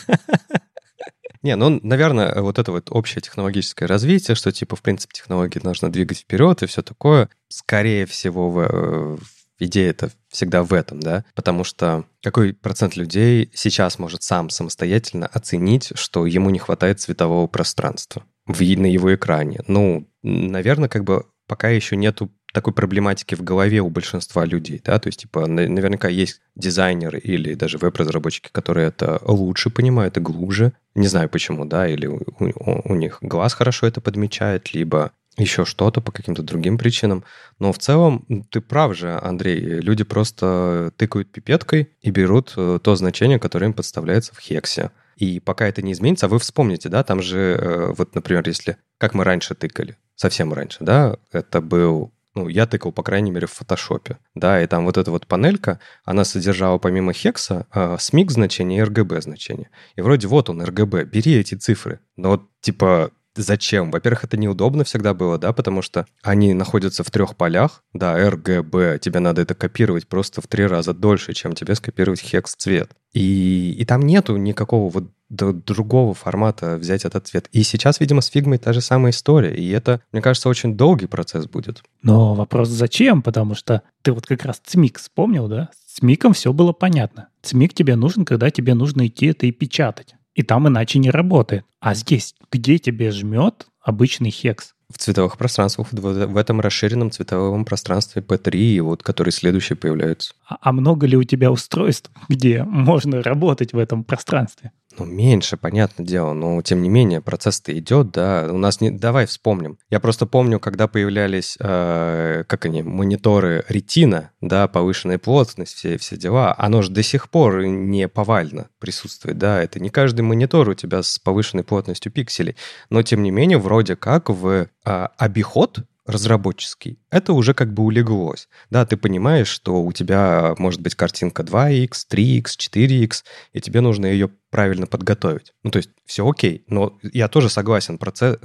[1.41, 5.91] Не, ну, наверное, вот это вот общее технологическое развитие, что, типа, в принципе, технологии нужно
[5.91, 9.17] двигать вперед и все такое, скорее всего, в, э,
[9.65, 15.27] идея это всегда в этом, да, потому что какой процент людей сейчас может сам самостоятельно
[15.27, 19.61] оценить, что ему не хватает цветового пространства в, на его экране?
[19.67, 24.99] Ну, наверное, как бы пока еще нету такой проблематики в голове у большинства людей, да,
[24.99, 30.73] то есть, типа, наверняка есть дизайнеры или даже веб-разработчики, которые это лучше понимают и глубже,
[30.93, 35.65] не знаю почему, да, или у, у, у них глаз хорошо это подмечает, либо еще
[35.65, 37.23] что-то по каким-то другим причинам.
[37.59, 39.59] Но в целом ты прав же, Андрей.
[39.59, 44.91] Люди просто тыкают пипеткой и берут э, то значение, которое им подставляется в хексе.
[45.15, 48.77] И пока это не изменится, а вы вспомните, да, там же, э, вот, например, если,
[48.97, 53.45] как мы раньше тыкали, совсем раньше, да, это был ну, я тыкал, по крайней мере,
[53.45, 58.31] в фотошопе, да, и там вот эта вот панелька, она содержала помимо хекса э, SMIC
[58.31, 59.69] значение и RGB значение.
[59.95, 61.99] И вроде вот он, RGB, бери эти цифры.
[62.15, 63.89] Но вот, типа, Зачем?
[63.89, 68.99] Во-первых, это неудобно всегда было, да, потому что они находятся в трех полях, да, RGB,
[68.99, 72.91] тебе надо это копировать просто в три раза дольше, чем тебе скопировать хекс цвет.
[73.13, 77.47] И, и там нету никакого вот другого формата взять этот цвет.
[77.51, 79.55] И сейчас, видимо, с фигмой та же самая история.
[79.55, 81.83] И это, мне кажется, очень долгий процесс будет.
[82.03, 83.23] Но вопрос зачем?
[83.23, 85.69] Потому что ты вот как раз ЦМИК вспомнил, да?
[85.87, 87.29] С ЦМИКом все было понятно.
[87.41, 91.65] ЦМИК тебе нужен, когда тебе нужно идти это и печатать и там иначе не работает.
[91.79, 94.73] А здесь, где тебе жмет обычный хекс?
[94.93, 100.35] в цветовых пространствах, в, этом расширенном цветовом пространстве P3, вот, которые следующие появляются.
[100.47, 104.71] А, а много ли у тебя устройств, где можно работать в этом пространстве?
[104.99, 108.47] Ну, меньше, понятное дело, но тем не менее процесс-то идет, да.
[108.49, 108.91] У нас не...
[108.91, 109.79] Давай вспомним.
[109.89, 116.15] Я просто помню, когда появлялись, э, как они, мониторы ретина, да, повышенная плотность, все, все
[116.15, 119.63] дела, оно же до сих пор не повально присутствует, да.
[119.63, 122.55] Это не каждый монитор у тебя с повышенной плотностью пикселей,
[122.91, 128.47] но тем не менее вроде как в э, обиход разработческий, это уже как бы улеглось.
[128.69, 134.05] Да, ты понимаешь, что у тебя может быть картинка 2x, 3x, 4x, и тебе нужно
[134.05, 135.53] ее правильно подготовить.
[135.63, 138.37] Ну, то есть все окей, но я тоже согласен, процесс,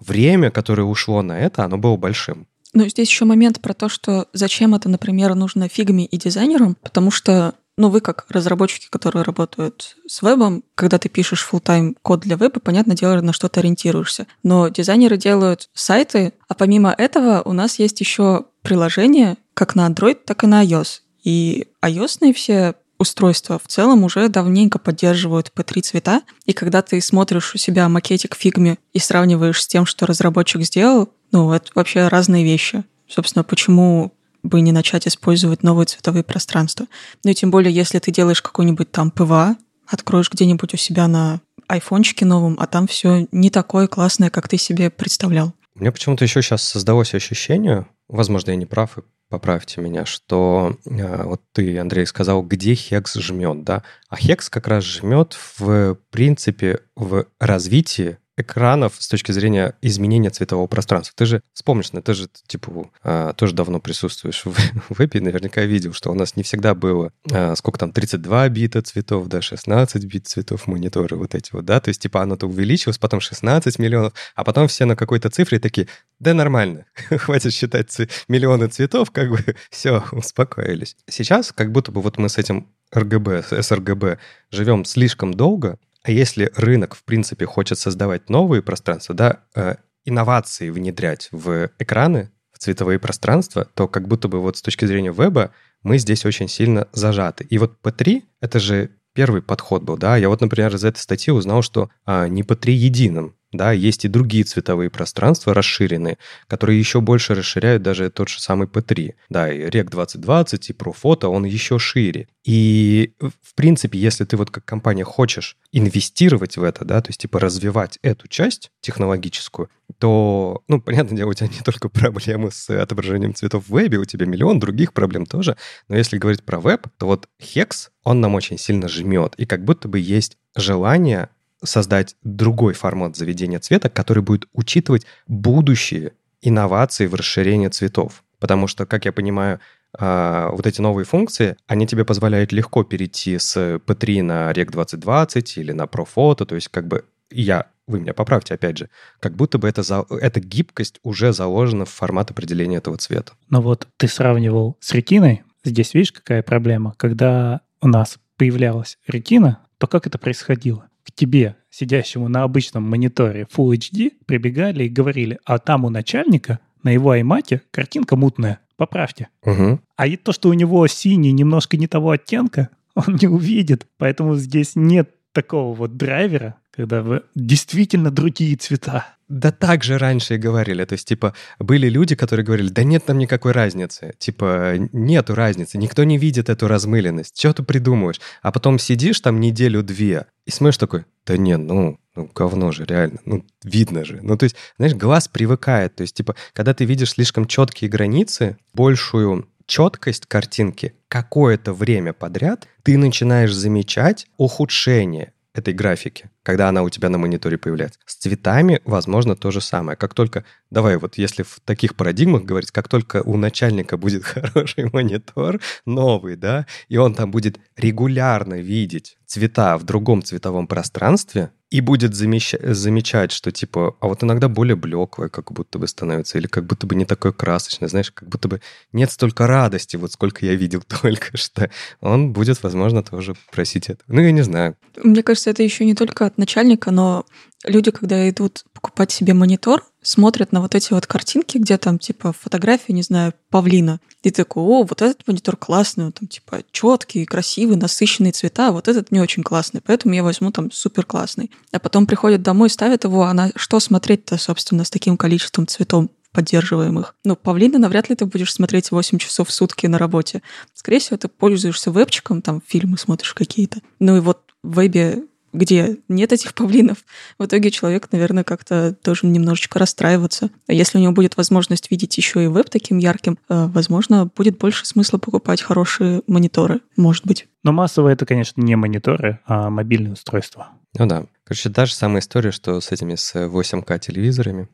[0.00, 2.46] время, которое ушло на это, оно было большим.
[2.72, 7.12] Ну, здесь еще момент про то, что зачем это, например, нужно фигме и дизайнерам, потому
[7.12, 12.36] что ну, вы как разработчики, которые работают с вебом, когда ты пишешь full-time код для
[12.36, 14.26] веба, понятное дело, на что ты ориентируешься.
[14.42, 20.18] Но дизайнеры делают сайты, а помимо этого у нас есть еще приложения как на Android,
[20.24, 21.00] так и на iOS.
[21.24, 27.54] И iOS все устройства в целом уже давненько поддерживают P3 цвета, и когда ты смотришь
[27.54, 32.08] у себя макетик в фигме и сравниваешь с тем, что разработчик сделал, ну, это вообще
[32.08, 32.84] разные вещи.
[33.08, 34.13] Собственно, почему
[34.44, 36.86] бы не начать использовать новые цветовые пространства.
[37.24, 41.40] Ну и тем более, если ты делаешь какой-нибудь там PWA, откроешь где-нибудь у себя на
[41.66, 45.54] айфончике новом, а там все не такое классное, как ты себе представлял.
[45.74, 51.22] Меня почему-то еще сейчас создалось ощущение, возможно, я не прав, и поправьте меня, что э,
[51.24, 53.82] вот ты, Андрей, сказал, где hex жмет, да?
[54.08, 60.66] А хекс как раз жмет в принципе в развитии экранов с точки зрения изменения цветового
[60.66, 61.14] пространства.
[61.16, 64.54] Ты же вспомнишь, ну, ты же, типа, а, тоже давно присутствуешь в,
[64.90, 69.28] вебе, наверняка видел, что у нас не всегда было, а, сколько там, 32 бита цветов,
[69.28, 73.20] да, 16 бит цветов мониторы вот эти вот, да, то есть, типа, оно-то увеличилось, потом
[73.20, 78.08] 16 миллионов, а потом все на какой-то цифре такие, да нормально, хватит считать ц...
[78.28, 80.96] миллионы цветов, как бы все, успокоились.
[81.08, 84.18] Сейчас как будто бы вот мы с этим РГБ, с РГБ
[84.50, 90.68] живем слишком долго, а если рынок, в принципе, хочет создавать новые пространства, да, э, инновации
[90.68, 95.52] внедрять в экраны, в цветовые пространства, то как будто бы вот с точки зрения веба
[95.82, 97.44] мы здесь очень сильно зажаты.
[97.44, 100.16] И вот P3— это же первый подход был, да.
[100.16, 104.08] Я вот, например, из этой статьи узнал, что а, не P3 единым, да, есть и
[104.08, 109.14] другие цветовые пространства расширенные, которые еще больше расширяют даже тот же самый P3.
[109.28, 112.28] Да, и REC 2020, и ProFoto, он еще шире.
[112.44, 117.20] И, в принципе, если ты вот как компания хочешь инвестировать в это, да, то есть
[117.20, 122.68] типа развивать эту часть технологическую, то, ну, понятное дело, у тебя не только проблемы с
[122.70, 125.56] отображением цветов в вебе, у тебя миллион других проблем тоже.
[125.88, 129.34] Но если говорить про веб, то вот Hex, он нам очень сильно жмет.
[129.36, 131.28] И как будто бы есть желание
[131.62, 136.12] создать другой формат заведения цвета, который будет учитывать будущие
[136.42, 138.22] инновации в расширении цветов.
[138.38, 139.60] Потому что, как я понимаю,
[139.98, 145.56] а, вот эти новые функции, они тебе позволяют легко перейти с P3 на Rec 2020
[145.56, 148.90] или на ProPhoto, то есть как бы я, вы меня поправьте опять же,
[149.20, 153.32] как будто бы это, за, эта гибкость уже заложена в формат определения этого цвета.
[153.48, 156.94] Но вот ты сравнивал с ретиной, здесь видишь, какая проблема?
[156.96, 160.88] Когда у нас появлялась ретина, то как это происходило?
[161.04, 166.60] к тебе, сидящему на обычном мониторе Full HD, прибегали и говорили, а там у начальника
[166.82, 169.28] на его аймаке картинка мутная, поправьте.
[169.42, 169.80] Угу.
[169.96, 173.86] А и то, что у него синий немножко не того оттенка, он не увидит.
[173.98, 179.13] Поэтому здесь нет такого вот драйвера, когда вы действительно другие цвета.
[179.28, 180.84] Да так же раньше и говорили.
[180.84, 184.14] То есть, типа, были люди, которые говорили, да нет там никакой разницы.
[184.18, 187.38] Типа, нету разницы, никто не видит эту размыленность.
[187.38, 188.20] Что ты придумываешь?
[188.42, 193.18] А потом сидишь там неделю-две и смотришь такой, да нет, ну, ну, говно же, реально.
[193.24, 194.20] Ну, видно же.
[194.22, 195.96] Ну, то есть, знаешь, глаз привыкает.
[195.96, 202.68] То есть, типа, когда ты видишь слишком четкие границы, большую четкость картинки какое-то время подряд,
[202.82, 208.00] ты начинаешь замечать ухудшение этой графики, когда она у тебя на мониторе появляется.
[208.04, 209.96] С цветами, возможно, то же самое.
[209.96, 214.90] Как только, давай вот если в таких парадигмах говорить, как только у начальника будет хороший
[214.92, 221.80] монитор, новый, да, и он там будет регулярно видеть цвета в другом цветовом пространстве, и
[221.80, 222.54] будет замещ...
[222.62, 226.86] замечать, что типа, а вот иногда более блеклое как будто бы становится, или как будто
[226.86, 228.60] бы не такое красочное, знаешь, как будто бы
[228.92, 231.68] нет столько радости, вот сколько я видел только что.
[232.00, 234.04] Он будет, возможно, тоже просить это.
[234.06, 234.76] Ну, я не знаю.
[235.02, 237.26] Мне кажется, это еще не только от начальника, но
[237.64, 242.34] люди, когда идут покупать себе монитор, смотрят на вот эти вот картинки, где там, типа,
[242.38, 247.24] фотография, не знаю, павлина, и такой, о, вот этот монитор классный, он там, типа, четкий,
[247.24, 251.50] красивый, насыщенные цвета, а вот этот не очень классный, поэтому я возьму там супер классный.
[251.72, 256.06] А потом приходят домой, ставят его, а на что смотреть-то, собственно, с таким количеством цветов?
[256.34, 257.14] поддерживаемых.
[257.24, 260.42] Ну, павлина навряд ли ты будешь смотреть 8 часов в сутки на работе.
[260.74, 263.78] Скорее всего, ты пользуешься вебчиком, там фильмы смотришь какие-то.
[264.00, 265.22] Ну и вот в вебе
[265.54, 266.98] где нет этих павлинов,
[267.38, 270.50] в итоге человек, наверное, как-то должен немножечко расстраиваться.
[270.68, 274.84] Если у него будет возможность видеть еще и веб таким ярким, э, возможно, будет больше
[274.84, 277.46] смысла покупать хорошие мониторы, может быть.
[277.62, 280.68] Но массово это, конечно, не мониторы, а мобильные устройства.
[280.98, 281.26] Ну да.
[281.44, 284.68] Короче, та же самая история, что с этими с 8К телевизорами.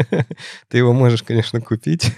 [0.68, 2.14] Ты его можешь, конечно, купить,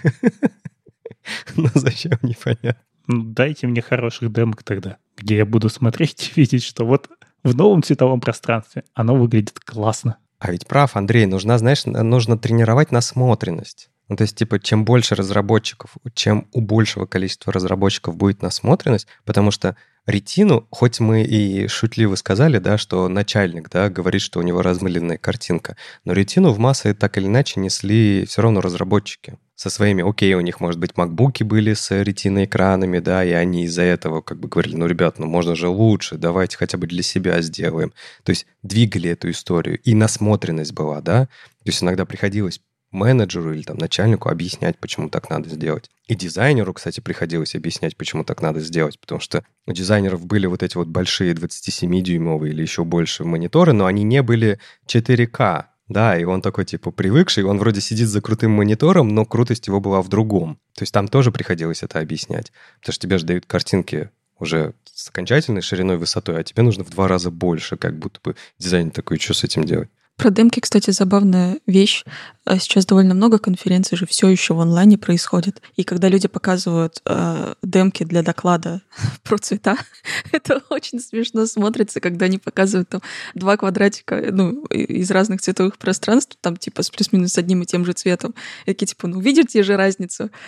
[1.57, 2.77] но зачем, непонятно.
[3.07, 7.09] Ну, дайте мне хороших демок тогда, где я буду смотреть и видеть, что вот
[7.45, 8.85] в новом цветовом пространстве.
[8.95, 10.17] Оно выглядит классно.
[10.39, 13.91] А ведь прав, Андрей, нужна, знаешь, нужно тренировать насмотренность.
[14.09, 19.51] Ну, то есть, типа, чем больше разработчиков, чем у большего количества разработчиков будет насмотренность, потому
[19.51, 19.77] что
[20.07, 25.19] ретину, хоть мы и шутливо сказали, да, что начальник, да, говорит, что у него размыленная
[25.19, 30.35] картинка, но ретину в массы так или иначе несли все равно разработчики со своими, окей,
[30.35, 34.49] у них, может быть, макбуки были с ретиноэкранами, да, и они из-за этого как бы
[34.49, 37.93] говорили, ну, ребят, ну, можно же лучше, давайте хотя бы для себя сделаем.
[38.25, 42.61] То есть двигали эту историю, и насмотренность была, да, то есть иногда приходилось
[42.95, 45.91] менеджеру или там начальнику объяснять, почему так надо сделать.
[46.07, 50.63] И дизайнеру, кстати, приходилось объяснять, почему так надо сделать, потому что у дизайнеров были вот
[50.63, 56.25] эти вот большие 27-дюймовые или еще больше мониторы, но они не были 4К, да, и
[56.25, 60.09] он такой, типа, привыкший, он вроде сидит за крутым монитором, но крутость его была в
[60.09, 60.59] другом.
[60.75, 62.53] То есть там тоже приходилось это объяснять.
[62.81, 66.91] Потому что тебе же дают картинки уже с окончательной шириной высотой, а тебе нужно в
[66.91, 69.91] два раза больше, как будто бы дизайн такой, что с этим делать?
[70.17, 72.05] Про демки, кстати, забавная вещь.
[72.45, 75.61] А сейчас довольно много конференций же все еще в онлайне происходит.
[75.77, 78.83] И когда люди показывают э, демки для доклада
[79.25, 79.77] про цвета,
[80.33, 83.03] это очень смешно смотрится, когда они показывают там
[83.35, 87.93] два квадратика ну, из разных цветовых пространств, там типа с плюс-минус одним и тем же
[87.93, 88.35] цветом.
[88.67, 90.31] И такие типа, ну видите же разницу?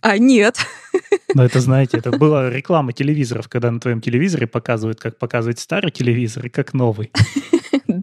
[0.00, 0.58] А нет.
[1.34, 5.90] Но это, знаете, это была реклама телевизоров, когда на твоем телевизоре показывают, как показывать старый
[5.90, 7.10] телевизор и как новый.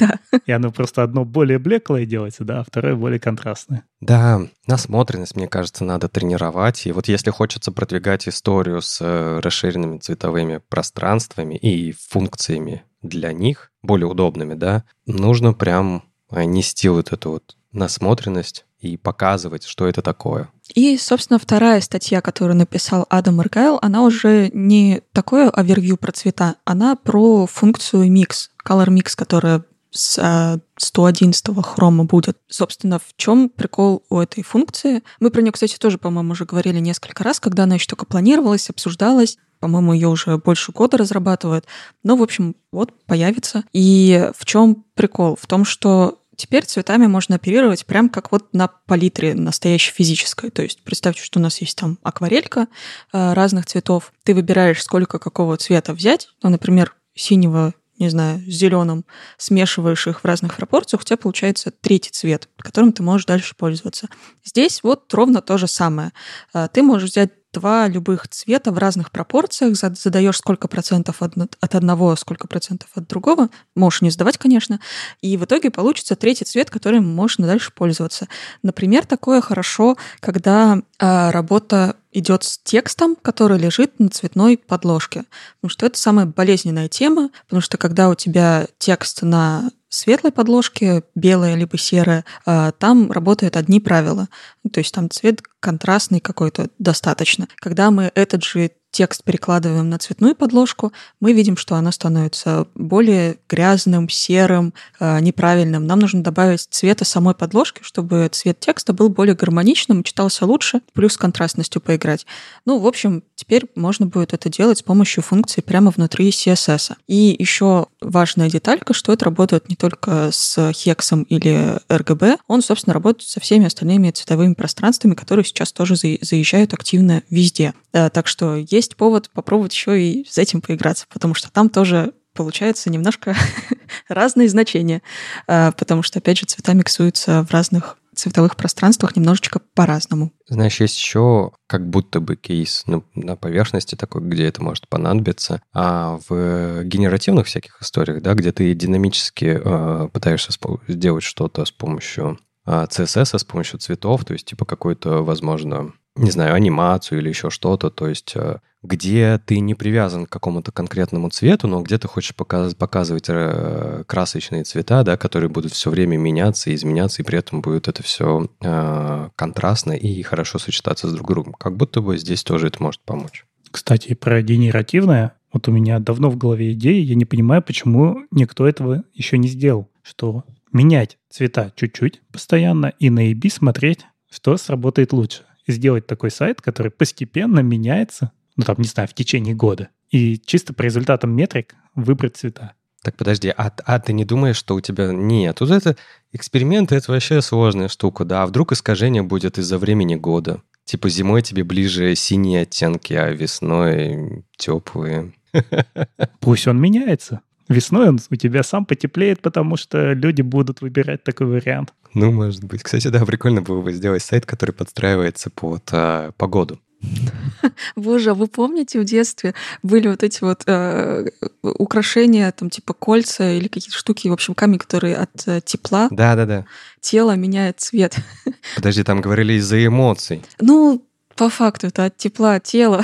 [0.02, 0.40] Да.
[0.46, 3.84] И оно просто одно более блеклое делается, да, а второе более контрастное.
[4.00, 6.88] Да, насмотренность, мне кажется, надо тренировать.
[6.88, 13.72] И вот если хочется продвигать историю с э, расширенными цветовыми пространствами и функциями для них,
[13.84, 20.02] более удобными, да, нужно прям э, нести вот эту вот насмотренность и показывать, что это
[20.02, 20.50] такое.
[20.74, 26.56] И, собственно, вторая статья, которую написал Адам Аргайл, она уже не такое овервью про цвета,
[26.66, 32.38] она про функцию mix, color mix, которая с 111 а, хрома будет.
[32.48, 35.04] Собственно, в чем прикол у этой функции?
[35.20, 38.70] Мы про нее, кстати, тоже, по-моему, уже говорили несколько раз, когда она еще только планировалась,
[38.70, 39.38] обсуждалась.
[39.60, 41.66] По-моему, ее уже больше года разрабатывают.
[42.04, 43.64] Но, в общем, вот появится.
[43.74, 45.38] И в чем прикол?
[45.40, 50.50] В том, что теперь цветами можно оперировать прям как вот на палитре настоящей физической.
[50.50, 52.68] То есть представьте, что у нас есть там акварелька
[53.14, 54.12] э, разных цветов.
[54.24, 56.30] Ты выбираешь, сколько какого цвета взять.
[56.42, 59.06] Ну, например, синего не знаю, с зеленым,
[59.38, 64.08] смешиваешь их в разных пропорциях, у тебя получается третий цвет, которым ты можешь дальше пользоваться.
[64.44, 66.12] Здесь вот ровно то же самое.
[66.54, 72.16] А, ты можешь взять два любых цвета в разных пропорциях, задаешь сколько процентов от одного,
[72.16, 74.80] сколько процентов от другого, можешь не сдавать, конечно,
[75.22, 78.28] и в итоге получится третий цвет, которым можно дальше пользоваться.
[78.64, 85.26] Например, такое хорошо, когда э, работа идет с текстом, который лежит на цветной подложке.
[85.60, 91.04] Потому что это самая болезненная тема, потому что когда у тебя текст на светлой подложке,
[91.16, 94.30] белая либо серая, а, там работают одни правила.
[94.72, 97.48] То есть там цвет контрастный какой-то достаточно.
[97.58, 103.38] Когда мы этот же текст перекладываем на цветную подложку, мы видим, что оно становится более
[103.50, 105.88] грязным, серым, э, неправильным.
[105.88, 111.18] Нам нужно добавить цвета самой подложки, чтобы цвет текста был более гармоничным, читался лучше, плюс
[111.18, 112.26] контрастностью поиграть.
[112.66, 116.96] Ну, в общем, теперь можно будет это делать с помощью функции прямо внутри CSS.
[117.08, 122.94] И еще важная деталька, что это работает не только с хексом или RGB, он, собственно,
[122.94, 127.74] работает со всеми остальными цветовыми пространствами, которые сейчас тоже заезжают активно везде.
[127.94, 131.70] Э, так что есть есть повод попробовать еще и с этим поиграться, потому что там
[131.70, 133.36] тоже получается немножко
[134.10, 135.02] разные значения,
[135.48, 140.34] а, потому что, опять же, цвета миксуются в разных цветовых пространствах немножечко по-разному.
[140.48, 145.62] Знаешь, есть еще как будто бы кейс ну, на поверхности такой, где это может понадобиться,
[145.74, 150.52] а в генеративных всяких историях, да, где ты динамически э, пытаешься
[150.88, 156.54] сделать что-то с помощью CSS с помощью цветов, то есть типа какой-то, возможно, не знаю,
[156.56, 161.68] анимацию или еще что-то, то есть э, где ты не привязан к какому-то конкретному цвету,
[161.68, 166.70] но где ты хочешь показ- показывать э, красочные цвета, да, которые будут все время меняться
[166.70, 171.28] и изменяться, и при этом будет это все э, контрастно и хорошо сочетаться с друг
[171.28, 171.54] другом.
[171.54, 173.46] Как будто бы здесь тоже это может помочь.
[173.70, 175.34] Кстати, про генеративное.
[175.54, 179.48] Вот у меня давно в голове идея, я не понимаю, почему никто этого еще не
[179.48, 179.90] сделал.
[180.02, 180.44] Что
[180.74, 186.92] менять цвета чуть-чуть постоянно и на EB смотреть, что сработает лучше сделать такой сайт, который
[186.92, 192.38] постепенно меняется, ну там, не знаю, в течение года, и чисто по результатам метрик выбрать
[192.38, 192.74] цвета.
[193.04, 195.60] Так подожди, а, а ты не думаешь, что у тебя нет?
[195.60, 195.98] Вот это
[196.34, 198.44] эксперименты, это вообще сложная штука, да?
[198.44, 200.62] А вдруг искажение будет из-за времени года?
[200.86, 205.34] Типа зимой тебе ближе синие оттенки, а весной теплые.
[206.40, 207.42] Пусть он меняется.
[207.72, 211.94] Весной он у тебя сам потеплеет, потому что люди будут выбирать такой вариант.
[212.14, 212.84] Ну, может быть.
[212.84, 216.80] Кстати, да, прикольно было бы сделать сайт, который подстраивается под а, погоду.
[217.96, 219.54] Боже, а вы помните в детстве
[219.84, 221.30] были вот эти вот э,
[221.64, 226.36] украшения, там типа кольца или какие-то штуки, в общем, камни, которые от э, тепла Да,
[226.36, 226.66] да, да.
[227.00, 228.16] тело меняет цвет.
[228.76, 230.44] Подожди, там говорили из-за эмоций.
[230.60, 231.04] Ну,
[231.36, 233.04] по факту это от тепла тела.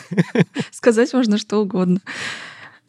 [0.70, 2.00] Сказать можно что угодно.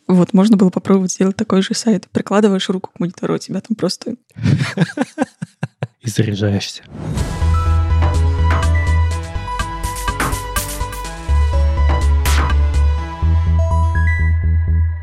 [0.07, 2.07] Вот, можно было попробовать сделать такой же сайт.
[2.11, 4.15] Прикладываешь руку к монитору, у тебя там просто...
[6.01, 6.83] И заряжаешься.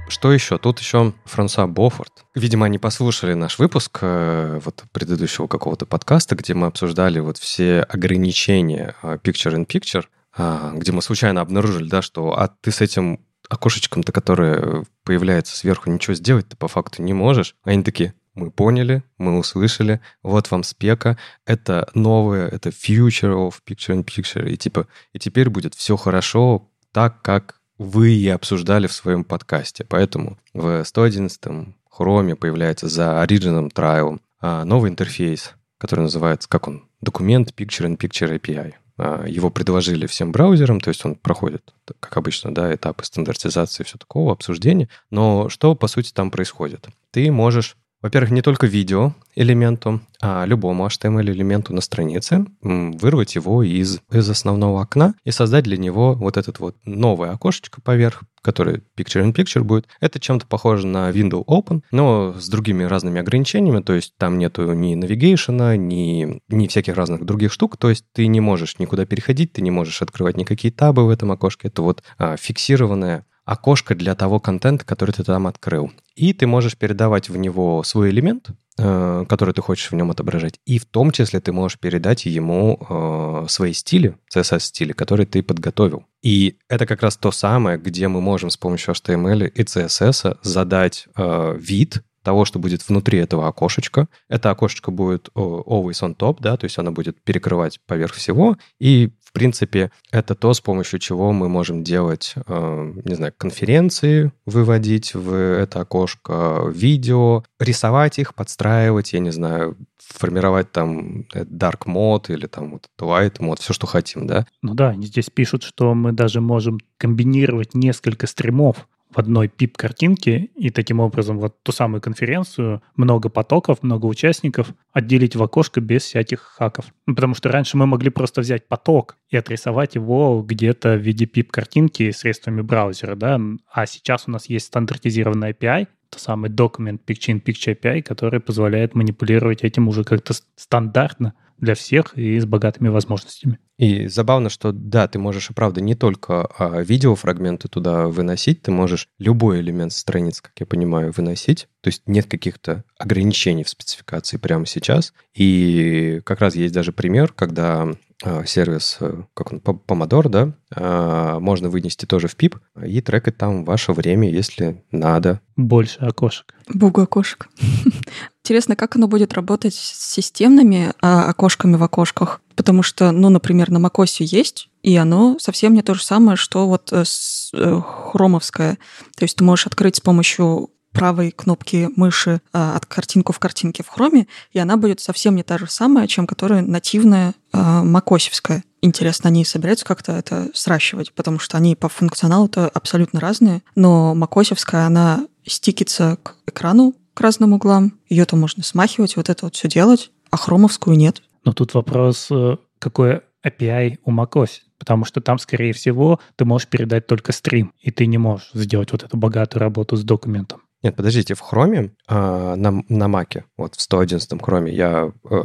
[0.09, 0.57] Что еще?
[0.57, 2.25] Тут еще Франсуа Бофорд.
[2.35, 7.81] Видимо, они послушали наш выпуск э, вот предыдущего какого-то подкаста, где мы обсуждали вот все
[7.81, 10.05] ограничения э, Picture-in-Picture,
[10.37, 15.91] а, где мы случайно обнаружили, да, что а ты с этим окошечком-то, которое появляется сверху,
[15.91, 17.55] ничего сделать ты по факту не можешь.
[17.63, 23.95] Они такие, мы поняли, мы услышали, вот вам спека, это новое, это future of picture
[23.95, 28.93] in picture, и типа, и теперь будет все хорошо так, как вы и обсуждали в
[28.93, 29.85] своем подкасте.
[29.85, 36.89] Поэтому в 111-м Chrome появляется за Origin Trial а, новый интерфейс, который называется, как он,
[37.01, 38.75] документ Picture in Picture API.
[38.97, 43.99] А, его предложили всем браузерам, то есть он проходит, как обычно, да, этапы стандартизации все
[43.99, 44.89] такого, обсуждения.
[45.11, 46.89] Но что, по сути, там происходит?
[47.11, 53.99] Ты можешь во-первых, не только видео элементу, а любому HTML-элементу на странице, вырвать его из,
[54.13, 59.63] из основного окна и создать для него вот этот вот новое окошечко поверх, которое Picture-in-Picture
[59.63, 59.87] будет.
[60.01, 64.71] Это чем-то похоже на Window Open, но с другими разными ограничениями, то есть там нету
[64.75, 69.55] ни навигейшена, ни, ни всяких разных других штук, то есть ты не можешь никуда переходить,
[69.55, 71.69] ты не можешь открывать никакие табы в этом окошке.
[71.69, 75.93] Это вот а, фиксированное окошко для того контента, который ты там открыл.
[76.15, 80.61] И ты можешь передавать в него свой элемент, э, который ты хочешь в нем отображать,
[80.65, 86.05] и в том числе ты можешь передать ему э, свои стили, CSS-стили, которые ты подготовил.
[86.23, 91.07] И это как раз то самое, где мы можем с помощью HTML и CSS задать
[91.17, 94.09] э, вид того, что будет внутри этого окошечка.
[94.29, 99.13] Это окошечко будет always on top, да, то есть оно будет перекрывать поверх всего, и
[99.35, 105.35] принципе, это то, с помощью чего мы можем делать, э, не знаю, конференции, выводить в
[105.35, 112.71] это окошко, видео, рисовать их, подстраивать, я не знаю, формировать там dark mode или там
[112.71, 114.47] вот light mode, все, что хотим, да?
[114.63, 120.51] Ну да, они здесь пишут, что мы даже можем комбинировать несколько стримов в одной пип-картинке
[120.57, 126.03] и таким образом вот ту самую конференцию, много потоков, много участников отделить в окошко без
[126.03, 126.87] всяких хаков.
[127.07, 131.27] Ну, потому что раньше мы могли просто взять поток и отрисовать его где-то в виде
[131.27, 133.41] пип-картинки средствами браузера, да,
[133.71, 138.41] а сейчас у нас есть стандартизированный API, то самый Document Picture in Picture API, который
[138.41, 143.59] позволяет манипулировать этим уже как-то стандартно для всех и с богатыми возможностями.
[143.77, 148.71] И забавно, что да, ты можешь, и правда, не только а, видеофрагменты туда выносить, ты
[148.71, 151.67] можешь любой элемент страниц, как я понимаю, выносить.
[151.81, 155.13] То есть нет каких-то ограничений в спецификации прямо сейчас.
[155.35, 157.89] И как раз есть даже пример, когда
[158.23, 163.37] а, сервис, э, как он, Pomodoro, да, а, можно вынести тоже в PIP и трекать
[163.37, 165.41] там ваше время, если надо.
[165.57, 166.55] Больше окошек.
[166.73, 167.49] Богу окошек.
[168.45, 172.43] Интересно, как оно будет работать с системными а, окошками в окошках?
[172.57, 176.69] Потому что, ну, например, на macOS есть, и оно совсем не то же самое, что
[176.69, 177.81] вот э, с, э,
[178.13, 178.77] хромовское.
[179.17, 183.83] То есть ты можешь открыть с помощью правой кнопки мыши а, от картинку в картинке
[183.83, 188.63] в хроме, и она будет совсем не та же самая, чем которая нативная а, макосевская.
[188.83, 194.85] Интересно, они собираются как-то это сращивать, потому что они по функционалу-то абсолютно разные, но макосевская,
[194.85, 199.69] она стикится к экрану, к разным углам, ее то можно смахивать, вот это вот все
[199.69, 201.23] делать, а хромовскую нет.
[201.45, 206.69] Но тут вопрос, э, какое API у macOS, потому что там, скорее всего, ты можешь
[206.69, 210.63] передать только стрим, и ты не можешь сделать вот эту богатую работу с документом.
[210.85, 215.43] Нет, подождите, в Chrome, э, на, на Mac, вот в 111 Chrome, я э,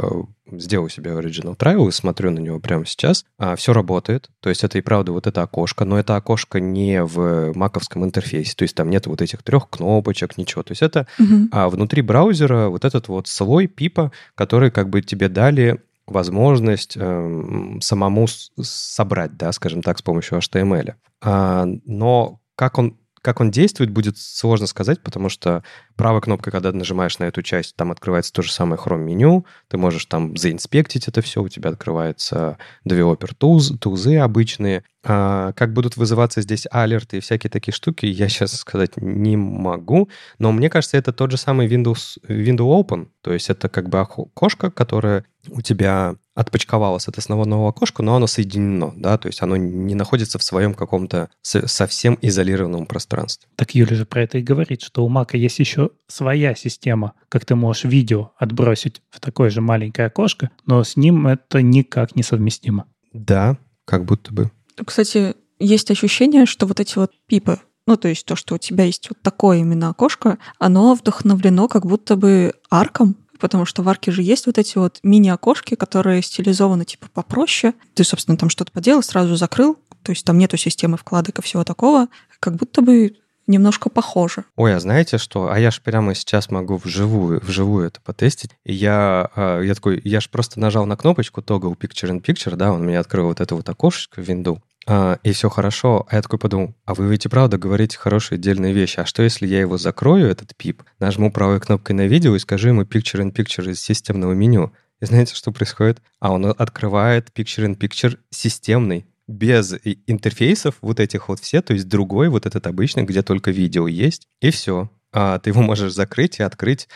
[0.52, 3.24] сделал себе Original Trial и смотрю на него прямо сейчас.
[3.38, 7.02] А, все работает, то есть это и правда вот это окошко, но это окошко не
[7.02, 10.62] в маковском интерфейсе, то есть там нет вот этих трех кнопочек, ничего.
[10.62, 11.48] То есть это Мгм.
[11.54, 17.80] а внутри браузера вот этот вот слой пипа, который как бы тебе дали возможность эм,
[17.82, 18.28] самому
[18.62, 20.96] собрать, да, скажем так, с помощью HTML.
[21.22, 25.64] А, но как он как он действует, будет сложно сказать, потому что
[26.00, 29.78] правой кнопкой, когда нажимаешь на эту часть, там открывается то же самое Chrome меню, ты
[29.78, 34.86] можешь там заинспектить это все, у тебя открывается developer tools, тузы обычные.
[35.04, 40.08] А, как будут вызываться здесь алерты и всякие такие штуки, я сейчас сказать не могу,
[40.40, 44.00] но мне кажется, это тот же самый Windows, Windows Open, то есть это как бы
[44.00, 49.58] окошко, которое у тебя отпочковалось от основного окошка, но оно соединено, да, то есть оно
[49.58, 53.50] не находится в своем каком-то со- совсем изолированном пространстве.
[53.56, 57.46] Так Юля же про это и говорит, что у Мака есть еще своя система, как
[57.46, 62.24] ты можешь видео отбросить в такое же маленькое окошко, но с ним это никак не
[62.24, 62.86] совместимо.
[63.14, 64.52] Да, как будто бы.
[64.86, 68.84] Кстати, есть ощущение, что вот эти вот пипы, ну, то есть то, что у тебя
[68.84, 74.12] есть вот такое именно окошко, оно вдохновлено как будто бы арком, потому что в арке
[74.12, 77.74] же есть вот эти вот мини-окошки, которые стилизованы типа попроще.
[77.96, 81.64] Ты, собственно, там что-то поделал, сразу закрыл, то есть там нету системы вкладок и всего
[81.64, 82.08] такого.
[82.40, 83.16] Как будто бы
[83.50, 84.46] немножко похоже.
[84.56, 85.52] Ой, а знаете что?
[85.52, 88.52] А я ж прямо сейчас могу вживую, вживую это потестить.
[88.64, 92.72] Я, а, я такой, я ж просто нажал на кнопочку Toggle Picture in Picture, да,
[92.72, 96.06] он мне открыл вот это вот окошечко в Windows, а, и все хорошо.
[96.10, 99.00] А я такой подумал, а вы ведь и правда говорите хорошие отдельные вещи.
[99.00, 102.70] А что, если я его закрою, этот пип, нажму правой кнопкой на видео и скажу
[102.70, 104.72] ему Picture in Picture из системного меню?
[105.02, 106.02] И знаете, что происходит?
[106.20, 109.76] А он открывает Picture in Picture системный, без
[110.08, 114.28] интерфейсов вот этих вот все, то есть другой, вот этот обычный, где только видео есть,
[114.42, 114.90] и все.
[115.12, 116.88] А ты его можешь закрыть и открыть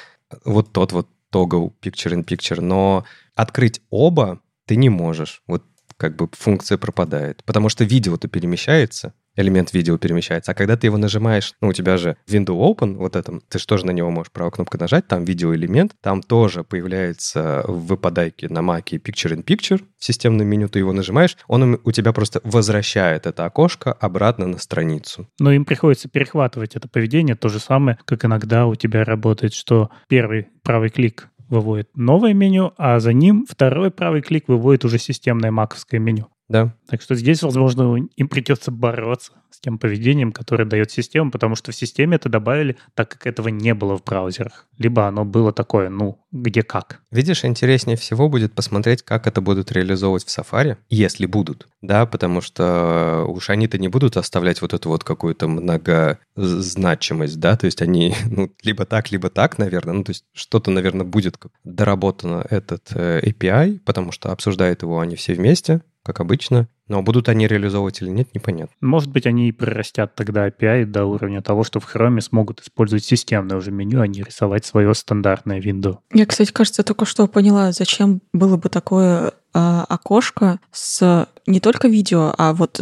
[0.44, 3.06] вот тот вот toggle picture in picture, но
[3.36, 5.44] открыть оба ты не можешь.
[5.48, 5.64] Вот
[5.98, 10.98] как бы функция пропадает, потому что видео-то перемещается, элемент видео перемещается, а когда ты его
[10.98, 14.32] нажимаешь, ну, у тебя же Windows Open, вот этом, ты же тоже на него можешь
[14.32, 19.82] правой кнопкой нажать, там видеоэлемент, там тоже появляется в выпадайке на Маке Picture in Picture
[19.98, 24.58] в системном меню, ты его нажимаешь, он у тебя просто возвращает это окошко обратно на
[24.58, 25.28] страницу.
[25.40, 29.90] Но им приходится перехватывать это поведение, то же самое, как иногда у тебя работает, что
[30.08, 35.52] первый правый клик выводит новое меню, а за ним второй правый клик выводит уже системное
[35.52, 36.28] маковское меню.
[36.54, 41.56] Да, Так что здесь, возможно, им придется бороться с тем поведением, которое дает система, потому
[41.56, 44.68] что в системе это добавили, так как этого не было в браузерах.
[44.78, 47.01] Либо оно было такое, ну, где как.
[47.10, 52.39] Видишь, интереснее всего будет посмотреть, как это будут реализовывать в Safari, если будут, да, потому
[52.41, 58.14] что уж они-то не будут оставлять вот эту вот какую-то многозначимость, да, то есть они,
[58.30, 63.22] ну, либо так, либо так, наверное, ну, то есть что-то, наверное, будет доработано этот э,
[63.24, 68.10] API, потому что обсуждают его они все вместе, как обычно, но будут они реализовывать или
[68.10, 68.76] нет, непонятно.
[68.82, 73.06] Может быть, они и прирастят тогда API до уровня того, что в Chrome смогут использовать
[73.06, 75.97] системное уже меню, а не рисовать свое стандартное Windows.
[76.14, 81.88] Я, кстати, кажется, только что поняла, зачем было бы такое а, окошко с не только
[81.88, 82.82] видео, а вот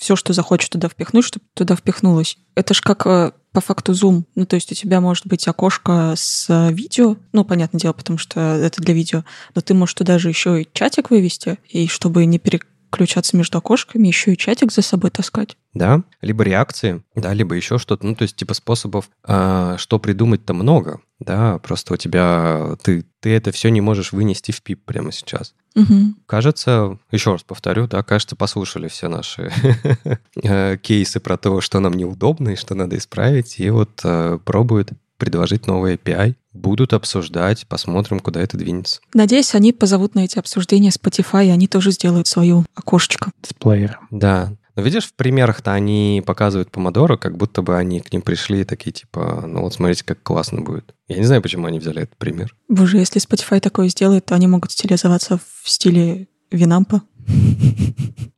[0.00, 2.38] все, что захочешь туда впихнуть, чтобы туда впихнулось.
[2.54, 4.24] Это ж как э, по факту Zoom.
[4.34, 8.40] Ну, то есть у тебя может быть окошко с видео, ну, понятное дело, потому что
[8.40, 9.24] это для видео,
[9.54, 14.08] но ты можешь туда же еще и чатик вывести, и чтобы не переключаться между окошками,
[14.08, 15.56] еще и чатик за собой таскать.
[15.74, 18.06] Да, либо реакции, да, либо еще что-то.
[18.06, 23.30] Ну, то есть, типа способов, а, что придумать-то много, да, просто у тебя, ты, ты
[23.30, 25.54] это все не можешь вынести в пип прямо сейчас.
[25.74, 26.14] Угу.
[26.26, 29.52] Кажется, еще раз повторю, да, кажется, послушали все наши
[30.42, 34.90] э, кейсы про то, что нам неудобно и что надо исправить, и вот э, пробуют
[35.16, 39.00] предложить новый API, будут обсуждать, посмотрим, куда это двинется.
[39.14, 43.30] Надеюсь, они позовут на эти обсуждения Spotify, и они тоже сделают свою окошечко.
[43.42, 44.08] С плеером.
[44.10, 44.52] Да.
[44.76, 48.64] Но видишь, в примерах-то они показывают помодоро, как будто бы они к ним пришли и
[48.64, 50.94] такие, типа, ну вот смотрите, как классно будет.
[51.08, 52.54] Я не знаю, почему они взяли этот пример.
[52.68, 57.02] Боже, если Spotify такое сделает, то они могут стилизоваться в стиле Винампа.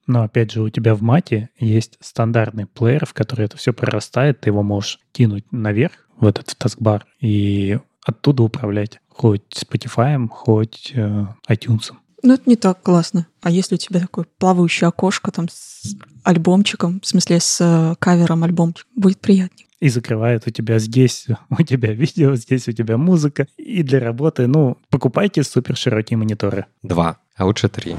[0.07, 4.41] Но опять же, у тебя в мате есть стандартный плеер, в который это все прорастает,
[4.41, 11.27] ты его можешь кинуть наверх в этот таскбар и оттуда управлять хоть Spotify, хоть э,
[11.49, 11.93] iTunes.
[12.25, 13.27] Ну, это не так классно.
[13.41, 18.45] А если у тебя такое плавающее окошко там с альбомчиком, в смысле с э, кавером
[18.45, 19.67] альбомчик, будет приятнее.
[19.81, 23.49] и закрывает у тебя здесь у тебя видео, здесь у тебя музыка.
[23.57, 26.67] И для работы, ну, покупайте супер широкие мониторы.
[26.85, 27.97] Два, а лучше три.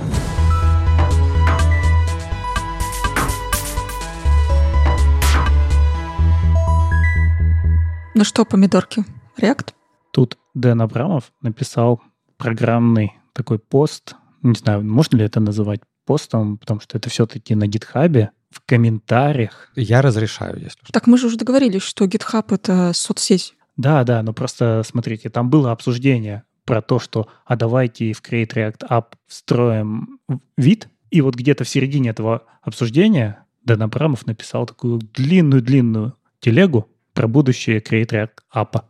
[8.16, 9.04] Ну что, помидорки?
[9.38, 9.74] React?
[10.12, 12.02] Тут Дэн Абрамов написал
[12.38, 14.16] программный такой пост.
[14.42, 19.72] Не знаю, можно ли это называть постом, потому что это все-таки на гитхабе, в комментариях.
[19.76, 20.94] Я разрешаю, если что.
[20.94, 23.56] Так мы же уже договорились, что GitHub— это соцсеть.
[23.78, 28.54] Да, да, но просто смотрите, там было обсуждение про то, что а давайте в Create
[28.54, 30.20] React App встроим
[30.58, 37.28] вид, и вот где-то в середине этого обсуждения Дэн Абрамов написал такую длинную-длинную телегу про
[37.28, 38.84] будущее Create React App.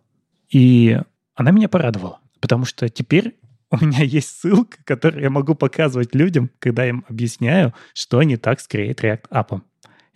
[0.50, 1.00] И
[1.36, 3.38] она меня порадовала, потому что теперь
[3.74, 8.60] у меня есть ссылка, которую я могу показывать людям, когда им объясняю, что не так
[8.60, 9.62] с Create React App.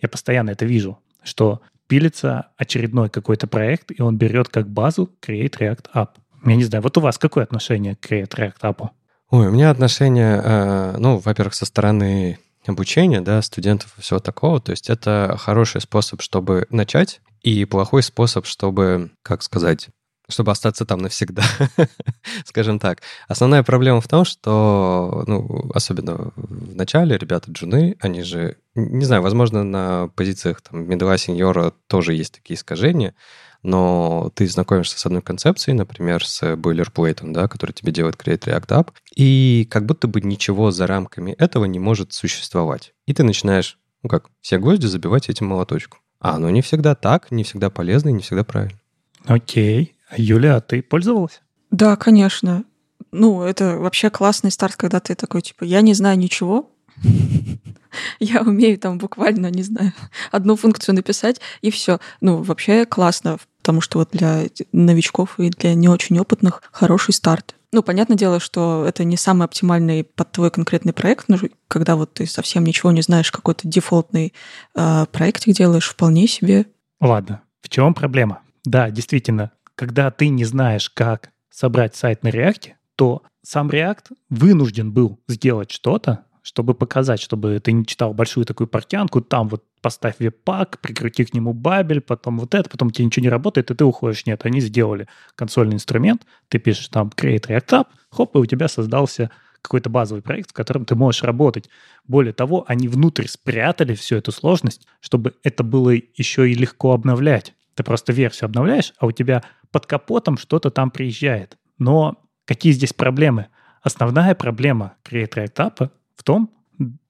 [0.00, 5.58] Я постоянно это вижу, что пилится очередной какой-то проект, и он берет как базу Create
[5.58, 6.08] React App.
[6.44, 8.88] Я не знаю, вот у вас какое отношение к Create React App?
[9.30, 14.60] Ой, у меня отношение, э, ну, во-первых, со стороны обучения, да, студентов и всего такого.
[14.60, 19.88] То есть это хороший способ, чтобы начать, и плохой способ, чтобы, как сказать,
[20.28, 21.42] чтобы остаться там навсегда,
[22.44, 23.02] скажем так.
[23.28, 29.22] Основная проблема в том, что, ну, особенно в начале ребята джуны, они же, не знаю,
[29.22, 33.14] возможно, на позициях там медла сеньора тоже есть такие искажения,
[33.62, 38.68] но ты знакомишься с одной концепцией, например, с бойлерплейтом, да, который тебе делает Create React
[38.68, 42.92] App, и как будто бы ничего за рамками этого не может существовать.
[43.06, 46.00] И ты начинаешь, ну как, все гвозди забивать этим молоточком.
[46.20, 48.78] А оно не всегда так, не всегда полезно и не всегда правильно.
[49.24, 49.97] Окей.
[50.16, 51.40] Юля, а ты пользовалась?
[51.70, 52.64] Да, конечно.
[53.12, 56.70] Ну, это вообще классный старт, когда ты такой, типа, я не знаю ничего,
[58.20, 59.92] я умею там буквально, не знаю,
[60.30, 62.00] одну функцию написать, и все.
[62.20, 67.54] Ну, вообще классно, потому что вот для новичков и для не очень опытных хороший старт.
[67.70, 71.36] Ну, понятное дело, что это не самый оптимальный под твой конкретный проект, но
[71.68, 74.32] когда вот ты совсем ничего не знаешь, какой-то дефолтный
[74.74, 76.64] э, проектик делаешь, вполне себе.
[76.98, 78.40] Ладно, в чем проблема?
[78.64, 84.92] Да, действительно, когда ты не знаешь, как собрать сайт на React, то сам React вынужден
[84.92, 90.16] был сделать что-то, чтобы показать, чтобы ты не читал большую такую портянку, там вот поставь
[90.18, 93.84] веб-пак, прикрути к нему бабель, потом вот это, потом тебе ничего не работает, и ты
[93.84, 94.26] уходишь.
[94.26, 95.06] Нет, они сделали
[95.36, 99.30] консольный инструмент, ты пишешь там create React App, хоп, и у тебя создался
[99.62, 101.68] какой-то базовый проект, в котором ты можешь работать.
[102.04, 107.54] Более того, они внутрь спрятали всю эту сложность, чтобы это было еще и легко обновлять.
[107.78, 111.56] Ты просто версию обновляешь, а у тебя под капотом что-то там приезжает.
[111.78, 113.46] Но какие здесь проблемы?
[113.82, 116.50] Основная проблема React App в том,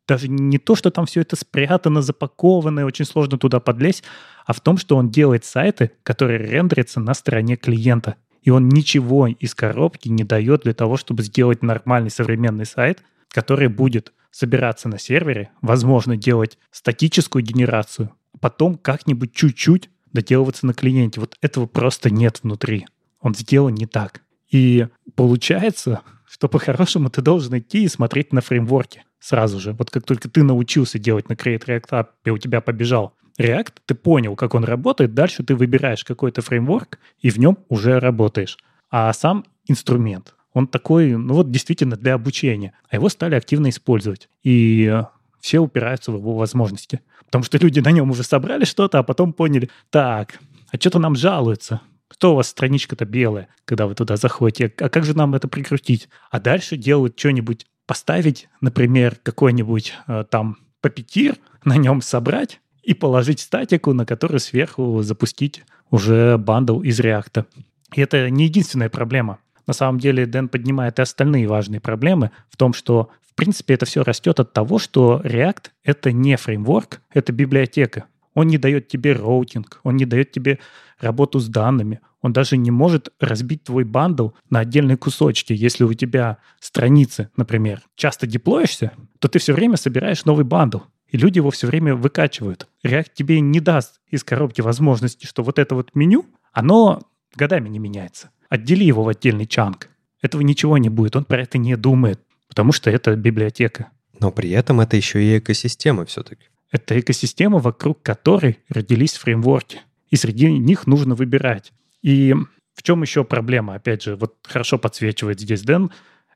[0.06, 4.04] даже не то, что там все это спрятано, запаковано, и очень сложно туда подлезть,
[4.44, 8.16] а в том, что он делает сайты, которые рендерятся на стороне клиента.
[8.42, 13.68] И он ничего из коробки не дает для того, чтобы сделать нормальный современный сайт, который
[13.68, 21.20] будет собираться на сервере, возможно, делать статическую генерацию, а потом как-нибудь чуть-чуть доделываться на клиенте.
[21.20, 22.86] Вот этого просто нет внутри.
[23.20, 24.22] Он сделан не так.
[24.50, 29.72] И получается, что по-хорошему ты должен идти и смотреть на фреймворки сразу же.
[29.72, 33.72] Вот как только ты научился делать на Create React App, и у тебя побежал React,
[33.86, 38.58] ты понял, как он работает, дальше ты выбираешь какой-то фреймворк, и в нем уже работаешь.
[38.90, 42.72] А сам инструмент, он такой, ну вот действительно для обучения.
[42.88, 44.28] А его стали активно использовать.
[44.42, 45.02] И
[45.40, 47.00] все упираются в его возможности.
[47.26, 50.38] Потому что люди на нем уже собрали что-то, а потом поняли, так,
[50.70, 51.80] а что-то нам жалуются.
[52.08, 54.72] Кто у вас страничка-то белая, когда вы туда заходите?
[54.78, 56.08] А как же нам это прикрутить?
[56.30, 63.40] А дальше делают что-нибудь, поставить, например, какой-нибудь э, там папетир, на нем собрать и положить
[63.40, 67.46] статику, на которую сверху запустить уже бандл из реакта.
[67.94, 69.38] И это не единственная проблема.
[69.68, 73.84] На самом деле Дэн поднимает и остальные важные проблемы в том, что в принципе это
[73.84, 78.06] все растет от того, что React— это не фреймворк, это библиотека.
[78.32, 80.58] Он не дает тебе роутинг, он не дает тебе
[80.98, 85.52] работу с данными, он даже не может разбить твой бандл на отдельные кусочки.
[85.52, 91.18] Если у тебя страницы, например, часто деплоишься, то ты все время собираешь новый бандл, и
[91.18, 92.68] люди его все время выкачивают.
[92.86, 97.02] React тебе не даст из коробки возможности, что вот это вот меню, оно
[97.36, 98.30] годами не меняется.
[98.48, 99.88] Отдели его в отдельный чанк.
[100.22, 103.90] Этого ничего не будет, он про это не думает, потому что это библиотека.
[104.18, 106.46] Но при этом это еще и экосистема все-таки.
[106.70, 109.80] Это экосистема, вокруг которой родились фреймворки.
[110.10, 111.72] И среди них нужно выбирать.
[112.02, 112.34] И
[112.74, 113.74] в чем еще проблема?
[113.74, 115.90] Опять же, вот хорошо подсвечивает здесь Дэн.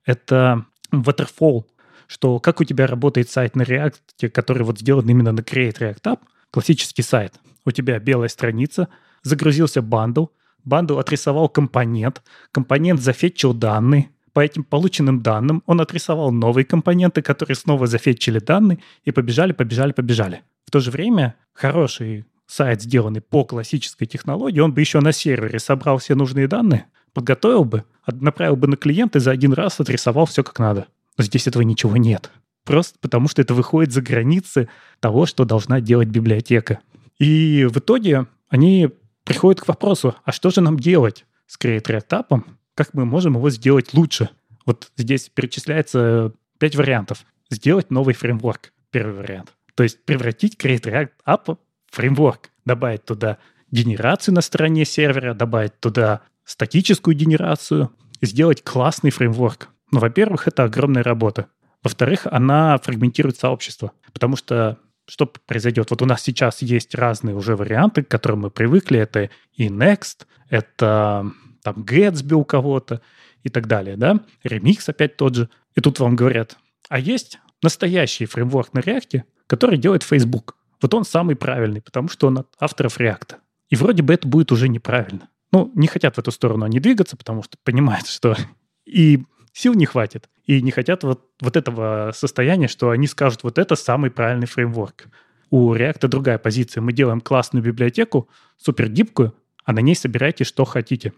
[0.04, 1.64] Это waterfall,
[2.06, 6.02] что как у тебя работает сайт на React, который вот сделан именно на Create React
[6.02, 7.34] App, классический сайт.
[7.64, 8.88] У тебя белая страница,
[9.22, 10.26] загрузился бандл,
[10.64, 17.54] бандл отрисовал компонент, компонент зафетчил данные, по этим полученным данным он отрисовал новые компоненты, которые
[17.54, 20.42] снова зафетчили данные и побежали, побежали, побежали.
[20.64, 25.58] В то же время хороший сайт, сделанный по классической технологии, он бы еще на сервере
[25.58, 30.26] собрал все нужные данные, подготовил бы, направил бы на клиент и за один раз отрисовал
[30.26, 30.86] все как надо.
[31.18, 32.30] Но здесь этого ничего нет.
[32.64, 34.68] Просто потому, что это выходит за границы
[35.00, 36.78] того, что должна делать библиотека.
[37.18, 38.90] И в итоге они
[39.24, 42.44] приходят к вопросу, а что же нам делать с React
[42.74, 44.30] Как мы можем его сделать лучше?
[44.64, 47.24] Вот здесь перечисляется пять вариантов.
[47.50, 48.72] Сделать новый фреймворк.
[48.90, 49.52] Первый вариант.
[49.74, 51.58] То есть превратить Create React App
[51.90, 52.50] в фреймворк.
[52.64, 53.38] Добавить туда
[53.70, 59.68] генерацию на стороне сервера, добавить туда статическую генерацию, сделать классный фреймворк.
[59.90, 61.48] Но, во-первых, это огромная работа.
[61.82, 64.78] Во-вторых, она фрагментирует сообщество, потому что
[65.12, 65.90] что произойдет?
[65.90, 68.98] Вот у нас сейчас есть разные уже варианты, к которым мы привыкли.
[68.98, 71.30] Это и Next, это
[71.62, 73.02] там Gatsby у кого-то
[73.42, 74.20] и так далее, да?
[74.42, 75.50] Remix опять тот же.
[75.74, 76.56] И тут вам говорят,
[76.88, 80.56] а есть настоящий фреймворк на React, который делает Facebook.
[80.80, 83.34] Вот он самый правильный, потому что он от авторов React.
[83.68, 85.28] И вроде бы это будет уже неправильно.
[85.52, 88.34] Ну, не хотят в эту сторону они двигаться, потому что понимают, что
[88.86, 90.28] и сил не хватит.
[90.44, 95.06] И не хотят вот, вот этого состояния, что они скажут, вот это самый правильный фреймворк.
[95.50, 96.80] У React другая позиция.
[96.80, 99.34] Мы делаем классную библиотеку, супер гибкую,
[99.64, 101.12] а на ней собирайте, что хотите.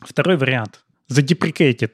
[0.00, 0.84] Второй вариант.
[1.08, 1.90] Задеприкейте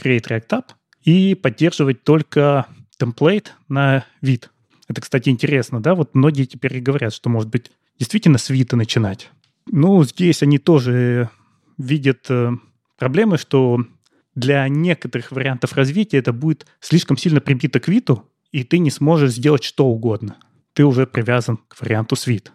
[0.00, 0.64] Create React App
[1.02, 2.66] и поддерживать только
[2.96, 4.50] темплейт на вид.
[4.88, 5.94] Это, кстати, интересно, да?
[5.94, 9.30] Вот многие теперь говорят, что, может быть, действительно с вида начинать.
[9.66, 11.30] Ну, здесь они тоже
[11.78, 12.52] видят э,
[12.98, 13.84] проблемы, что
[14.34, 19.32] для некоторых вариантов развития это будет слишком сильно прибито к виду, и ты не сможешь
[19.32, 20.36] сделать что угодно.
[20.72, 22.52] Ты уже привязан к варианту с вид.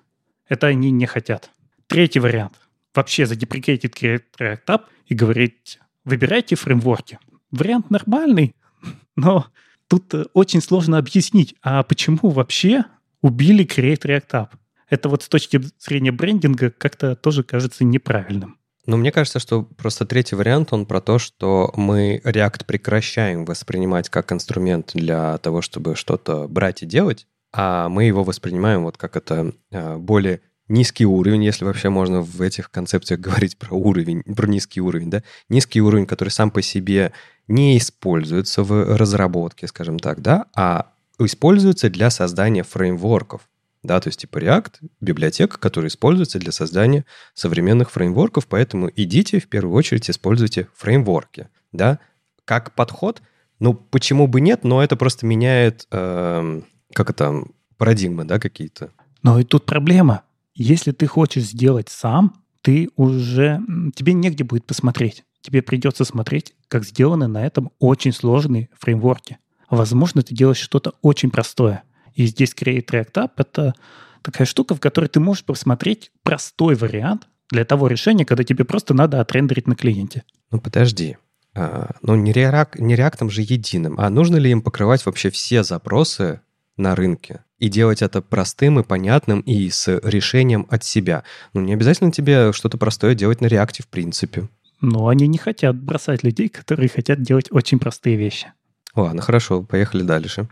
[0.47, 1.51] Это они не хотят.
[1.87, 2.53] Третий вариант.
[2.93, 7.19] Вообще задеприкейтить React App и говорить, выбирайте фреймворки.
[7.51, 8.55] Вариант нормальный,
[9.15, 9.47] но
[9.87, 12.83] тут э, очень сложно объяснить, а почему вообще
[13.21, 14.49] убили Create React App?
[14.89, 18.58] Это вот с точки зрения брендинга как-то тоже кажется неправильным.
[18.85, 24.09] Ну, мне кажется, что просто третий вариант, он про то, что мы React прекращаем воспринимать
[24.09, 29.15] как инструмент для того, чтобы что-то брать и делать, а мы его воспринимаем вот как
[29.15, 34.47] это а, более низкий уровень, если вообще можно в этих концепциях говорить про уровень, про
[34.47, 37.11] низкий уровень, да, низкий уровень, который сам по себе
[37.47, 43.41] не используется в разработке, скажем так, да, а используется для создания фреймворков.
[43.81, 49.47] Да, то есть типа React— библиотека, которая используется для создания современных фреймворков, поэтому идите в
[49.47, 51.49] первую очередь используйте фреймворки.
[51.71, 51.99] Да?
[52.43, 53.21] Как подход,
[53.59, 56.61] ну почему бы нет, но это просто меняет, э,
[56.93, 57.43] как это,
[57.77, 58.91] парадигмы, да, какие-то.
[59.23, 60.23] Но и тут проблема.
[60.53, 63.61] Если ты хочешь сделать сам, ты уже...
[63.95, 65.23] Тебе негде будет посмотреть.
[65.41, 69.37] Тебе придется смотреть, как сделаны на этом очень сложные фреймворки.
[69.69, 71.83] Возможно, ты делаешь что-то очень простое—
[72.19, 73.73] и здесь Create React App— это
[74.21, 78.93] такая штука, в которой ты можешь посмотреть простой вариант для того решения, когда тебе просто
[78.93, 80.23] надо отрендерить на клиенте.
[80.51, 81.15] Ну, подожди.
[81.55, 83.97] А, ну, не, React, не React же единым.
[83.97, 86.41] А нужно ли им покрывать вообще все запросы
[86.75, 87.45] на рынке?
[87.57, 91.23] И делать это простым и понятным и с решением от себя.
[91.53, 94.49] Ну, не обязательно тебе что-то простое делать на React в принципе.
[94.81, 98.51] Но они не хотят бросать людей, которые хотят делать очень простые вещи.
[98.93, 100.49] Ладно, хорошо, поехали дальше.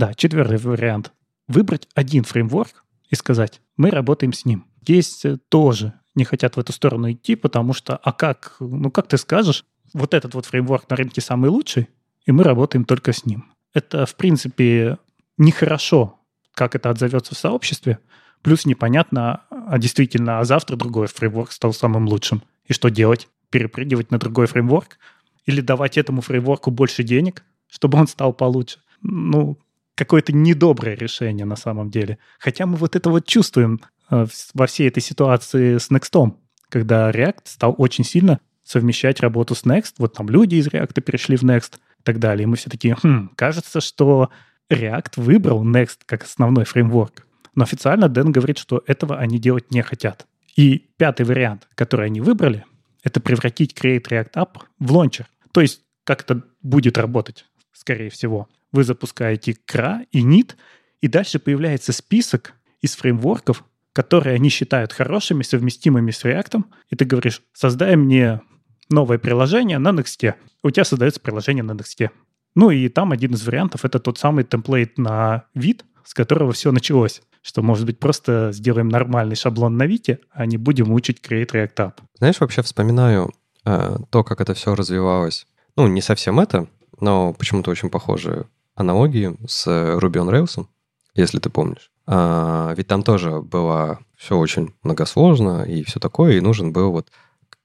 [0.00, 1.12] Да, четвертый вариант.
[1.46, 4.64] Выбрать один фреймворк и сказать, мы работаем с ним.
[4.86, 9.08] Есть э, тоже не хотят в эту сторону идти, потому что, а как, ну как
[9.08, 11.90] ты скажешь, вот этот вот фреймворк на рынке самый лучший,
[12.24, 13.52] и мы работаем только с ним.
[13.74, 14.96] Это, в принципе,
[15.36, 16.18] нехорошо,
[16.54, 17.98] как это отзовется в сообществе,
[18.40, 22.42] плюс непонятно, а действительно, а завтра другой фреймворк стал самым лучшим.
[22.64, 23.28] И что делать?
[23.50, 24.96] Перепрыгивать на другой фреймворк?
[25.44, 28.78] Или давать этому фреймворку больше денег, чтобы он стал получше?
[29.02, 29.58] Ну,
[30.00, 32.16] какое-то недоброе решение на самом деле.
[32.38, 36.32] Хотя мы вот это вот чувствуем э, во всей этой ситуации с Next,
[36.70, 39.96] когда React стал очень сильно совмещать работу с Next.
[39.98, 42.44] Вот там люди из React перешли в Next и так далее.
[42.44, 44.30] И мы все такие, хм, кажется, что
[44.70, 47.26] React выбрал Next как основной фреймворк.
[47.54, 50.26] Но официально Дэн говорит, что этого они делать не хотят.
[50.56, 52.64] И пятый вариант, который они выбрали,
[53.02, 55.26] это превратить Create React App в лончер.
[55.52, 57.44] То есть как это будет работать,
[57.74, 60.54] скорее всего вы запускаете CRA и NIT,
[61.00, 67.04] и дальше появляется список из фреймворков, которые они считают хорошими, совместимыми с React, и ты
[67.04, 68.40] говоришь, создай мне
[68.88, 70.34] новое приложение на Next.
[70.62, 72.10] У тебя создается приложение на Next.
[72.54, 76.72] Ну и там один из вариантов— это тот самый темплейт на вид, с которого все
[76.72, 77.22] началось.
[77.42, 81.74] Что, может быть, просто сделаем нормальный шаблон на Вите, а не будем учить Create React
[81.76, 81.92] App.
[82.18, 83.32] Знаешь, вообще вспоминаю
[83.64, 85.46] э, то, как это все развивалось.
[85.76, 86.66] Ну, не совсем это,
[87.00, 88.46] но почему-то очень похожие
[88.80, 90.66] аналогии с Ruby on Rails,
[91.14, 91.90] если ты помнишь.
[92.06, 97.08] А, ведь там тоже было все очень многосложно и все такое, и нужен был вот,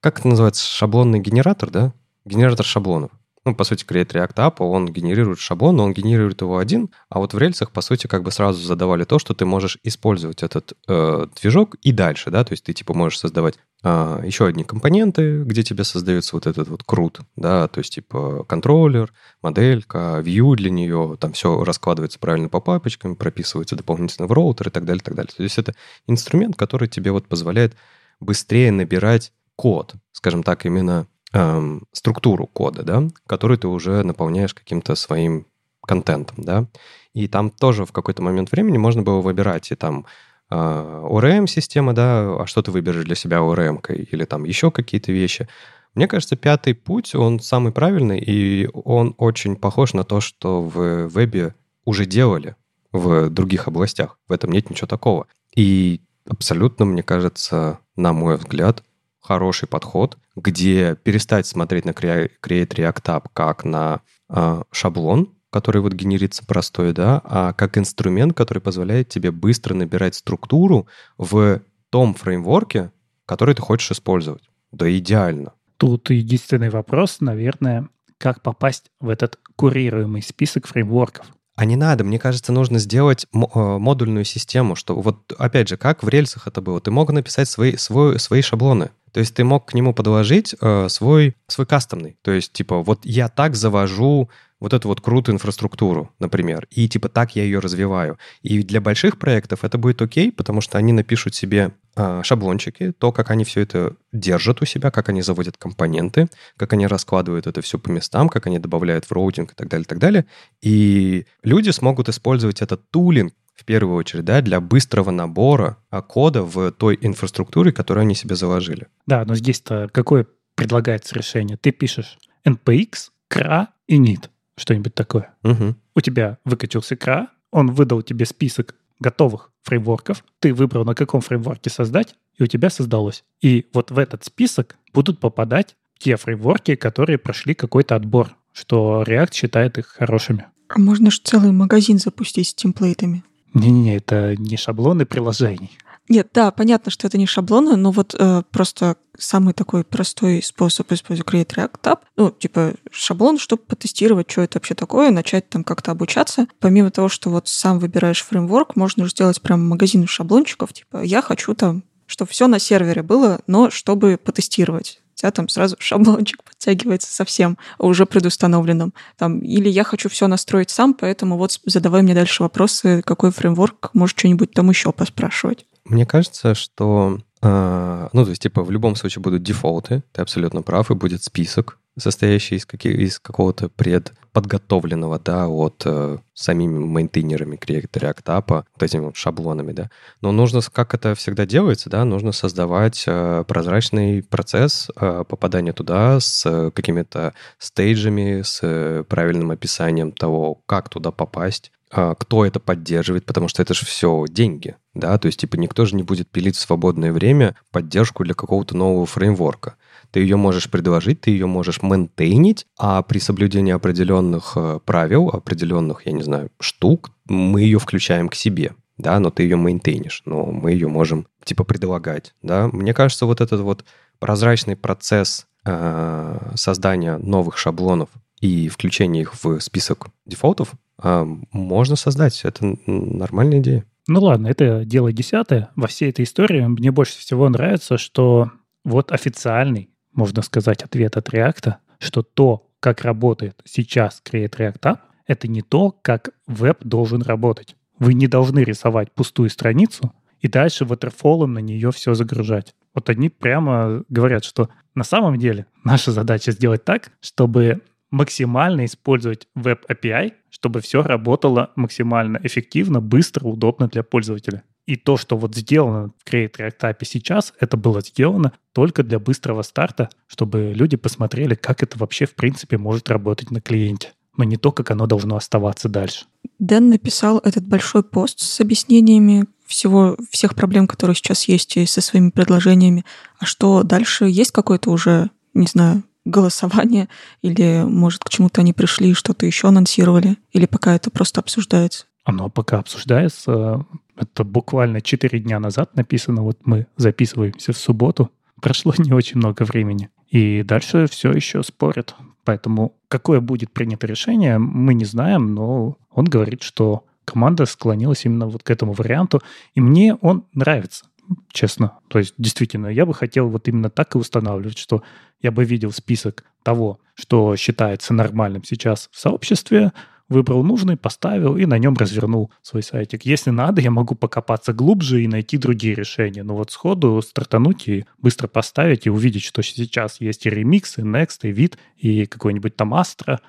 [0.01, 1.93] как это называется, шаблонный генератор, да?
[2.25, 3.11] Генератор шаблонов
[3.45, 7.19] ну, по сути, Create React App, он генерирует шаблон, но он генерирует его один, а
[7.19, 10.73] вот в рельсах, по сути, как бы сразу задавали то, что ты можешь использовать этот
[10.87, 15.43] э, движок и дальше, да, то есть ты, типа, можешь создавать э, еще одни компоненты,
[15.43, 20.71] где тебе создается вот этот вот крут, да, то есть, типа, контроллер, моделька, view для
[20.71, 25.05] нее, там все раскладывается правильно по папочкам, прописывается дополнительно в роутер и так далее, и
[25.05, 25.31] так далее.
[25.37, 25.75] То есть это
[26.07, 27.75] инструмент, который тебе вот позволяет
[28.19, 34.95] быстрее набирать код, скажем так, именно эм, структуру кода, да, который ты уже наполняешь каким-то
[34.95, 35.47] своим
[35.81, 36.67] контентом, да.
[37.13, 40.05] И там тоже в какой-то момент времени можно было выбирать и там
[40.49, 45.47] э, ORM-система, да, а что ты выберешь для себя ORM-кой, или там еще какие-то вещи.
[45.93, 51.07] Мне кажется, пятый путь, он самый правильный, и он очень похож на то, что в
[51.07, 51.55] вебе
[51.85, 52.55] уже делали
[52.91, 54.19] в других областях.
[54.27, 55.27] В этом нет ничего такого.
[55.55, 58.83] И абсолютно, мне кажется, на мой взгляд,
[59.25, 65.93] хороший подход, где перестать смотреть на Create React App как на э, шаблон, который вот
[65.93, 72.91] генерится простой, да, а как инструмент, который позволяет тебе быстро набирать структуру в том фреймворке,
[73.25, 74.43] который ты хочешь использовать.
[74.71, 75.53] Да идеально.
[75.77, 81.27] Тут единственный вопрос, наверное, как попасть в этот курируемый список фреймворков.
[81.55, 86.03] А не надо, мне кажется, нужно сделать э, модульную систему, что вот, опять же, как
[86.03, 88.91] в рельсах это было, ты мог написать свои, свой, свои шаблоны.
[89.15, 92.17] То есть ты мог к нему подложить э, свой, свой кастомный.
[92.21, 97.07] То есть, типа, вот я так завожу вот эту вот крутую инфраструктуру, например, и типа
[97.07, 98.17] так я ее развиваю.
[98.41, 103.13] И для больших проектов это будет окей, потому что они напишут себе э, шаблончики, то,
[103.13, 107.61] как они все это держат у себя, как они заводят компоненты, как они раскладывают это
[107.61, 110.25] все по местам, как они добавляют в роутинг и так далее, и так далее.
[110.61, 115.77] И люди смогут использовать этот тулинг в первую очередь, да, для быстрого набора
[116.07, 118.87] кода в той инфраструктуре, которую они себе заложили.
[119.07, 121.57] Да, но здесь-то какое предлагается решение?
[121.57, 125.33] Ты пишешь npx, cra и init, что-нибудь такое.
[125.43, 125.75] Угу.
[125.95, 131.69] У тебя выкатился cra, он выдал тебе список готовых фреймворков, ты выбрал, на каком фреймворке
[131.69, 133.23] создать, и у тебя создалось.
[133.41, 139.33] И вот в этот список будут попадать те фреймворки, которые прошли какой-то отбор, что React
[139.33, 140.45] считает их хорошими.
[140.67, 143.23] А можно же целый магазин запустить с темплейтами.
[143.55, 145.71] Не-не-не, это не шаблоны приложений.
[146.07, 150.91] Нет, да, понятно, что это не шаблоны, но вот э, просто самый такой простой способ
[150.91, 155.63] использовать Create React App, ну, типа шаблон, чтобы потестировать, что это вообще такое, начать там
[155.63, 156.45] как-то обучаться.
[156.59, 161.23] Помимо того, что вот сам выбираешь фреймворк, можно же сделать прям магазин шаблончиков, типа я
[161.23, 167.11] хочу там чтобы все на сервере было, но чтобы потестировать тебя там сразу шаблончик подтягивается
[167.11, 168.93] совсем уже предустановленным.
[169.17, 173.89] Там, или я хочу все настроить сам, поэтому вот задавай мне дальше вопросы, какой фреймворк,
[173.93, 175.65] может, что-нибудь там еще поспрашивать.
[175.85, 180.61] Мне кажется, что э, ну, то есть, типа, в любом случае будут дефолты, ты абсолютно
[180.61, 187.55] прав, и будет список, состоящий из, каких, из какого-то предподготовленного, да, от э, самими мейнтейнерами
[187.55, 189.89] React App, вот этими вот шаблонами, да.
[190.21, 196.19] Но нужно, как это всегда делается, да, нужно создавать э, прозрачный процесс э, попадания туда
[196.19, 202.59] с э, какими-то стейджами, с э, правильным описанием того, как туда попасть, э, кто это
[202.59, 206.29] поддерживает, потому что это же все деньги, да, то есть, типа, никто же не будет
[206.29, 209.75] пилить в свободное время поддержку для какого-то нового фреймворка.
[210.15, 216.05] Ты ее можешь предложить, ты ее можешь ментейнить, а при соблюдении определенных э, правил, определенных,
[216.05, 220.45] я не знаю, штук, мы ее включаем к себе, да, но ты ее мейнтейнишь, но
[220.45, 222.69] мы ее можем, типа, предлагать, да.
[222.69, 223.83] Мне кажется, вот этот вот
[224.19, 228.07] прозрачный процесс э, создания новых шаблонов
[228.39, 232.39] и включения их в список дефолтов э, можно создать.
[232.45, 233.83] Это нормальная идея.
[234.07, 235.71] Ну ладно, это дело десятое.
[235.75, 238.51] Во всей этой истории мне больше всего нравится, что
[238.85, 244.99] вот официальный можно сказать, ответ от React, что то, как работает сейчас Create React App,
[245.27, 247.75] это не то, как веб должен работать.
[247.99, 252.75] Вы не должны рисовать пустую страницу и дальше waterfall на нее все загружать.
[252.93, 259.47] Вот они прямо говорят, что на самом деле наша задача сделать так, чтобы максимально использовать
[259.57, 264.63] Web API, чтобы все работало максимально эффективно, быстро, удобно для пользователя.
[264.85, 269.17] И то, что вот сделано в Create React API сейчас, это было сделано только для
[269.19, 274.13] быстрого старта, чтобы люди посмотрели, как это вообще в принципе может работать на клиенте.
[274.37, 276.25] но не то, как оно должно оставаться дальше.
[276.59, 282.01] Дэн написал этот большой пост с объяснениями всего, всех проблем, которые сейчас есть, и со
[282.01, 283.05] своими предложениями.
[283.39, 284.25] А что дальше?
[284.25, 287.09] Есть какое-то уже, не знаю, голосование?
[287.41, 290.37] Или, может, к чему-то они пришли что-то еще анонсировали?
[290.51, 292.05] Или пока это просто обсуждается?
[292.25, 293.85] Оно пока обсуждается.
[294.17, 296.41] Это буквально 4 дня назад написано.
[296.41, 298.29] Вот мы записываемся в субботу.
[298.61, 300.09] Прошло не очень много времени.
[300.29, 302.15] И дальше все еще спорят.
[302.43, 308.47] Поэтому какое будет принято решение, мы не знаем, но он говорит, что команда склонилась именно
[308.47, 309.41] вот к этому варианту,
[309.73, 311.05] и мне он нравится,
[311.51, 311.97] честно.
[312.07, 315.01] То есть, действительно, я бы хотел вот именно так и устанавливать, что
[315.41, 319.91] я бы видел список того, что считается нормальным сейчас в сообществе,
[320.29, 323.25] выбрал нужный, поставил и на нем развернул свой сайтик.
[323.25, 326.43] Если надо, я могу покопаться глубже и найти другие решения.
[326.43, 331.01] Но вот сходу стартануть и быстро поставить и увидеть, что сейчас есть и ремикс, и
[331.01, 333.39] Next, и вид, и какой-нибудь там Astra.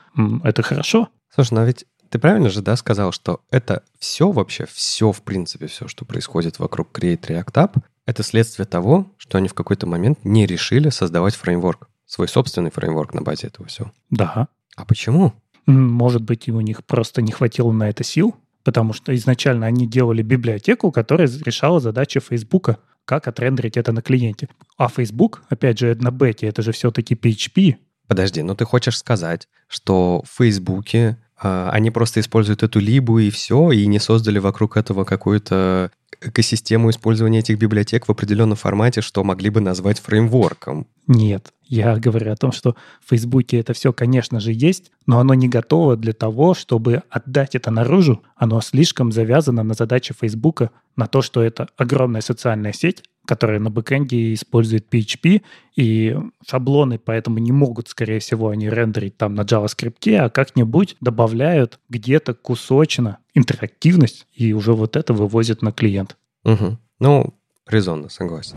[0.45, 1.09] Это хорошо.
[1.35, 5.67] Слушай, но ведь ты правильно же, да, сказал, что это все вообще, все, в принципе,
[5.67, 10.25] все, что происходит вокруг Create React App, это следствие того, что они в какой-то момент
[10.25, 13.93] не решили создавать фреймворк, свой собственный фреймворк на базе этого всего.
[14.11, 14.49] Да.
[14.77, 15.33] А почему?
[15.67, 20.23] Может быть, у них просто не хватило на это сил, потому что изначально они делали
[20.23, 24.49] библиотеку, которая решала задачи Фейсбука, как отрендерить это на клиенте.
[24.77, 27.77] А Facebook, опять же, на бете, это же все-таки PHP.
[28.07, 33.71] Подожди, но ты хочешь сказать, что в Фейсбуке они просто используют эту либу и все,
[33.71, 39.51] и не создали вокруг этого какую-то экосистему использования этих библиотек в определенном формате, что могли
[39.51, 40.87] бы назвать фреймворком.
[41.07, 42.75] Нет, я говорю о том, что
[43.05, 47.55] в Фейсбуке это все, конечно же, есть, но оно не готово для того, чтобы отдать
[47.55, 48.23] это наружу.
[48.37, 53.71] Оно слишком завязано на задачи Фейсбука, на то, что это огромная социальная сеть, которая на
[53.71, 55.43] бэкэнде использует PHP,
[55.77, 56.17] и
[56.47, 62.35] шаблоны поэтому не могут, скорее всего, они рендерить там на JavaScript, а как-нибудь добавляют где-то
[62.35, 66.17] кусочно интерактивность, и уже вот это вывозят на клиент.
[66.45, 66.79] Угу.
[67.01, 67.35] Ну,
[67.67, 68.57] резонно, согласен.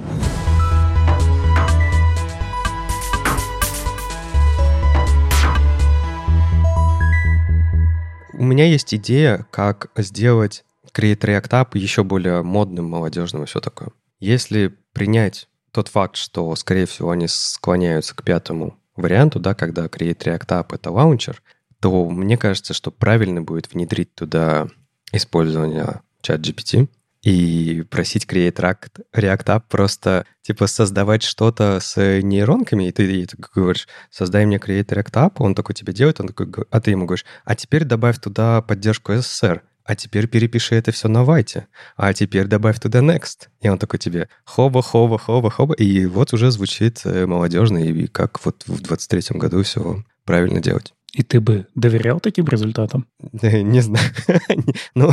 [8.39, 10.63] У меня есть идея, как сделать
[10.93, 13.89] Create React App еще более модным, молодежным и все такое.
[14.20, 20.17] Если принять тот факт, что, скорее всего, они склоняются к пятому варианту, да, когда Create
[20.17, 21.41] React App— это лаунчер,
[21.80, 24.67] то мне кажется, что правильно будет внедрить туда
[25.11, 26.89] использование чат GPT
[27.22, 33.38] и просить Create React, React App просто, типа, создавать что-то с нейронками, и ты, ты
[33.53, 37.05] говоришь, создай мне Create React App, он такой тебе делает, он такой, а ты ему
[37.05, 41.66] говоришь, а теперь добавь туда поддержку SSR, а теперь перепиши это все на вайте,
[41.98, 43.48] а теперь добавь туда next.
[43.60, 48.06] И он такой тебе хоба, хоба, хоба, хоба, и вот уже звучит э, молодежно, и
[48.06, 50.94] как вот в 23-м году все правильно делать.
[51.12, 53.08] И ты бы доверял таким результатам?
[53.32, 54.06] Не знаю.
[54.94, 55.12] Ну,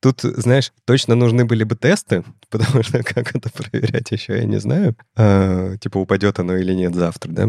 [0.00, 4.60] тут, знаешь, точно нужны были бы тесты, потому что как это проверять еще я не
[4.60, 4.94] знаю.
[5.16, 7.48] А, типа, упадет оно или нет завтра, да?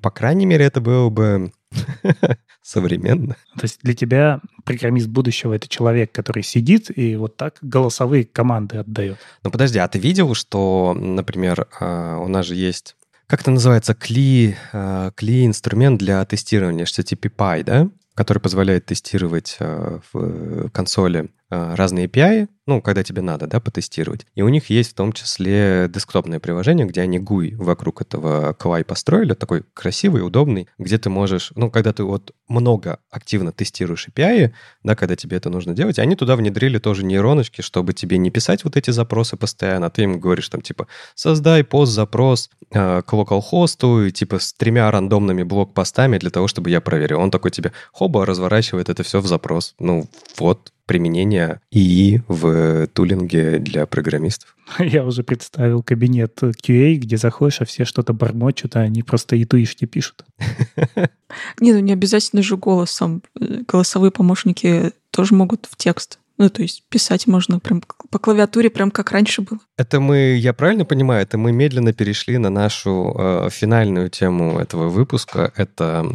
[0.00, 1.50] По крайней мере, это было бы
[2.62, 3.36] современно.
[3.56, 8.78] То есть для тебя программист будущего— это человек, который сидит и вот так голосовые команды
[8.78, 9.18] отдает.
[9.44, 12.94] Ну подожди, а ты видел, что, например, а, у нас же есть
[13.26, 17.90] как это называется, кли, э, кли инструмент для тестирования HTTP Py, да?
[18.14, 24.26] который позволяет тестировать э, в консоли э, разные API, ну, когда тебе надо, да, потестировать.
[24.34, 28.84] И у них есть в том числе десктопное приложение, где они GUI вокруг этого KLI
[28.84, 34.52] построили, такой красивый, удобный, где ты можешь, ну, когда ты вот много активно тестируешь API,
[34.82, 38.64] да, когда тебе это нужно делать, они туда внедрили тоже нейроночки, чтобы тебе не писать
[38.64, 44.10] вот эти запросы постоянно, а ты им говоришь там типа создай пост-запрос э, к localhost,
[44.10, 47.20] типа с тремя рандомными блок-постами для того, чтобы я проверил.
[47.20, 49.74] Он такой тебе хоба разворачивает это все в запрос.
[49.78, 50.06] Ну,
[50.38, 54.56] вот, применения ИИ в тулинге для программистов.
[54.80, 59.44] Я уже представил кабинет QA, где заходишь, а все что-то бормочут, а они просто и
[59.44, 60.24] туишки пишут.
[60.96, 63.22] Нет, ну не обязательно же голосом.
[63.36, 68.92] Голосовые помощники тоже могут в текст ну, то есть писать можно прям по клавиатуре, прям
[68.92, 69.58] как раньше было.
[69.76, 74.88] Это мы, я правильно понимаю, это мы медленно перешли на нашу э, финальную тему этого
[74.88, 75.52] выпуска.
[75.56, 76.06] Это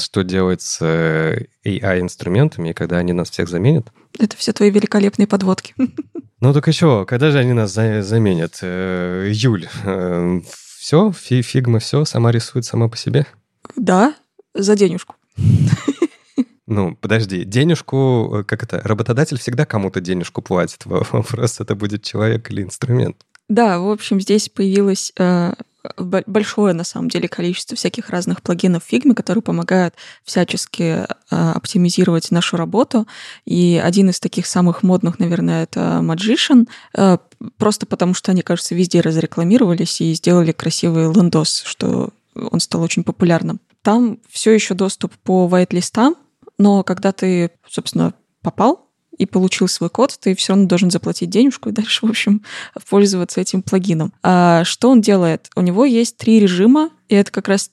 [0.00, 0.80] что делать с
[1.64, 3.92] AI-инструментами, когда они нас всех заменят?
[4.18, 5.74] Это все твои великолепные подводки.
[6.38, 8.58] Ну так еще, когда же они нас за заменят?
[8.60, 10.40] Э, Юль, э,
[10.78, 13.24] все, фигма все, сама рисует сама по себе?
[13.74, 14.14] Да,
[14.52, 15.16] за денежку.
[16.66, 20.82] Ну, подожди, денежку, э, как это, работодатель всегда кому-то денежку платит.
[20.86, 23.16] Вопрос, это будет человек или инструмент.
[23.48, 25.52] Да, в общем, здесь появилась э,
[25.96, 29.94] большое, на самом деле, количество всяких разных плагинов в Figma, которые помогают
[30.24, 33.06] всячески а, оптимизировать нашу работу.
[33.44, 37.18] И один из таких самых модных, наверное, это Magician, а,
[37.58, 43.04] просто потому что они, кажется, везде разрекламировались и сделали красивый лендос, что он стал очень
[43.04, 43.60] популярным.
[43.82, 46.16] Там все еще доступ по white-листам,
[46.58, 51.68] но когда ты, собственно, попал и получил свой код, ты все равно должен заплатить денежку
[51.68, 52.42] и дальше, в общем,
[52.88, 54.12] пользоваться этим плагином.
[54.22, 55.50] А что он делает?
[55.56, 57.70] У него есть три режима, и это как раз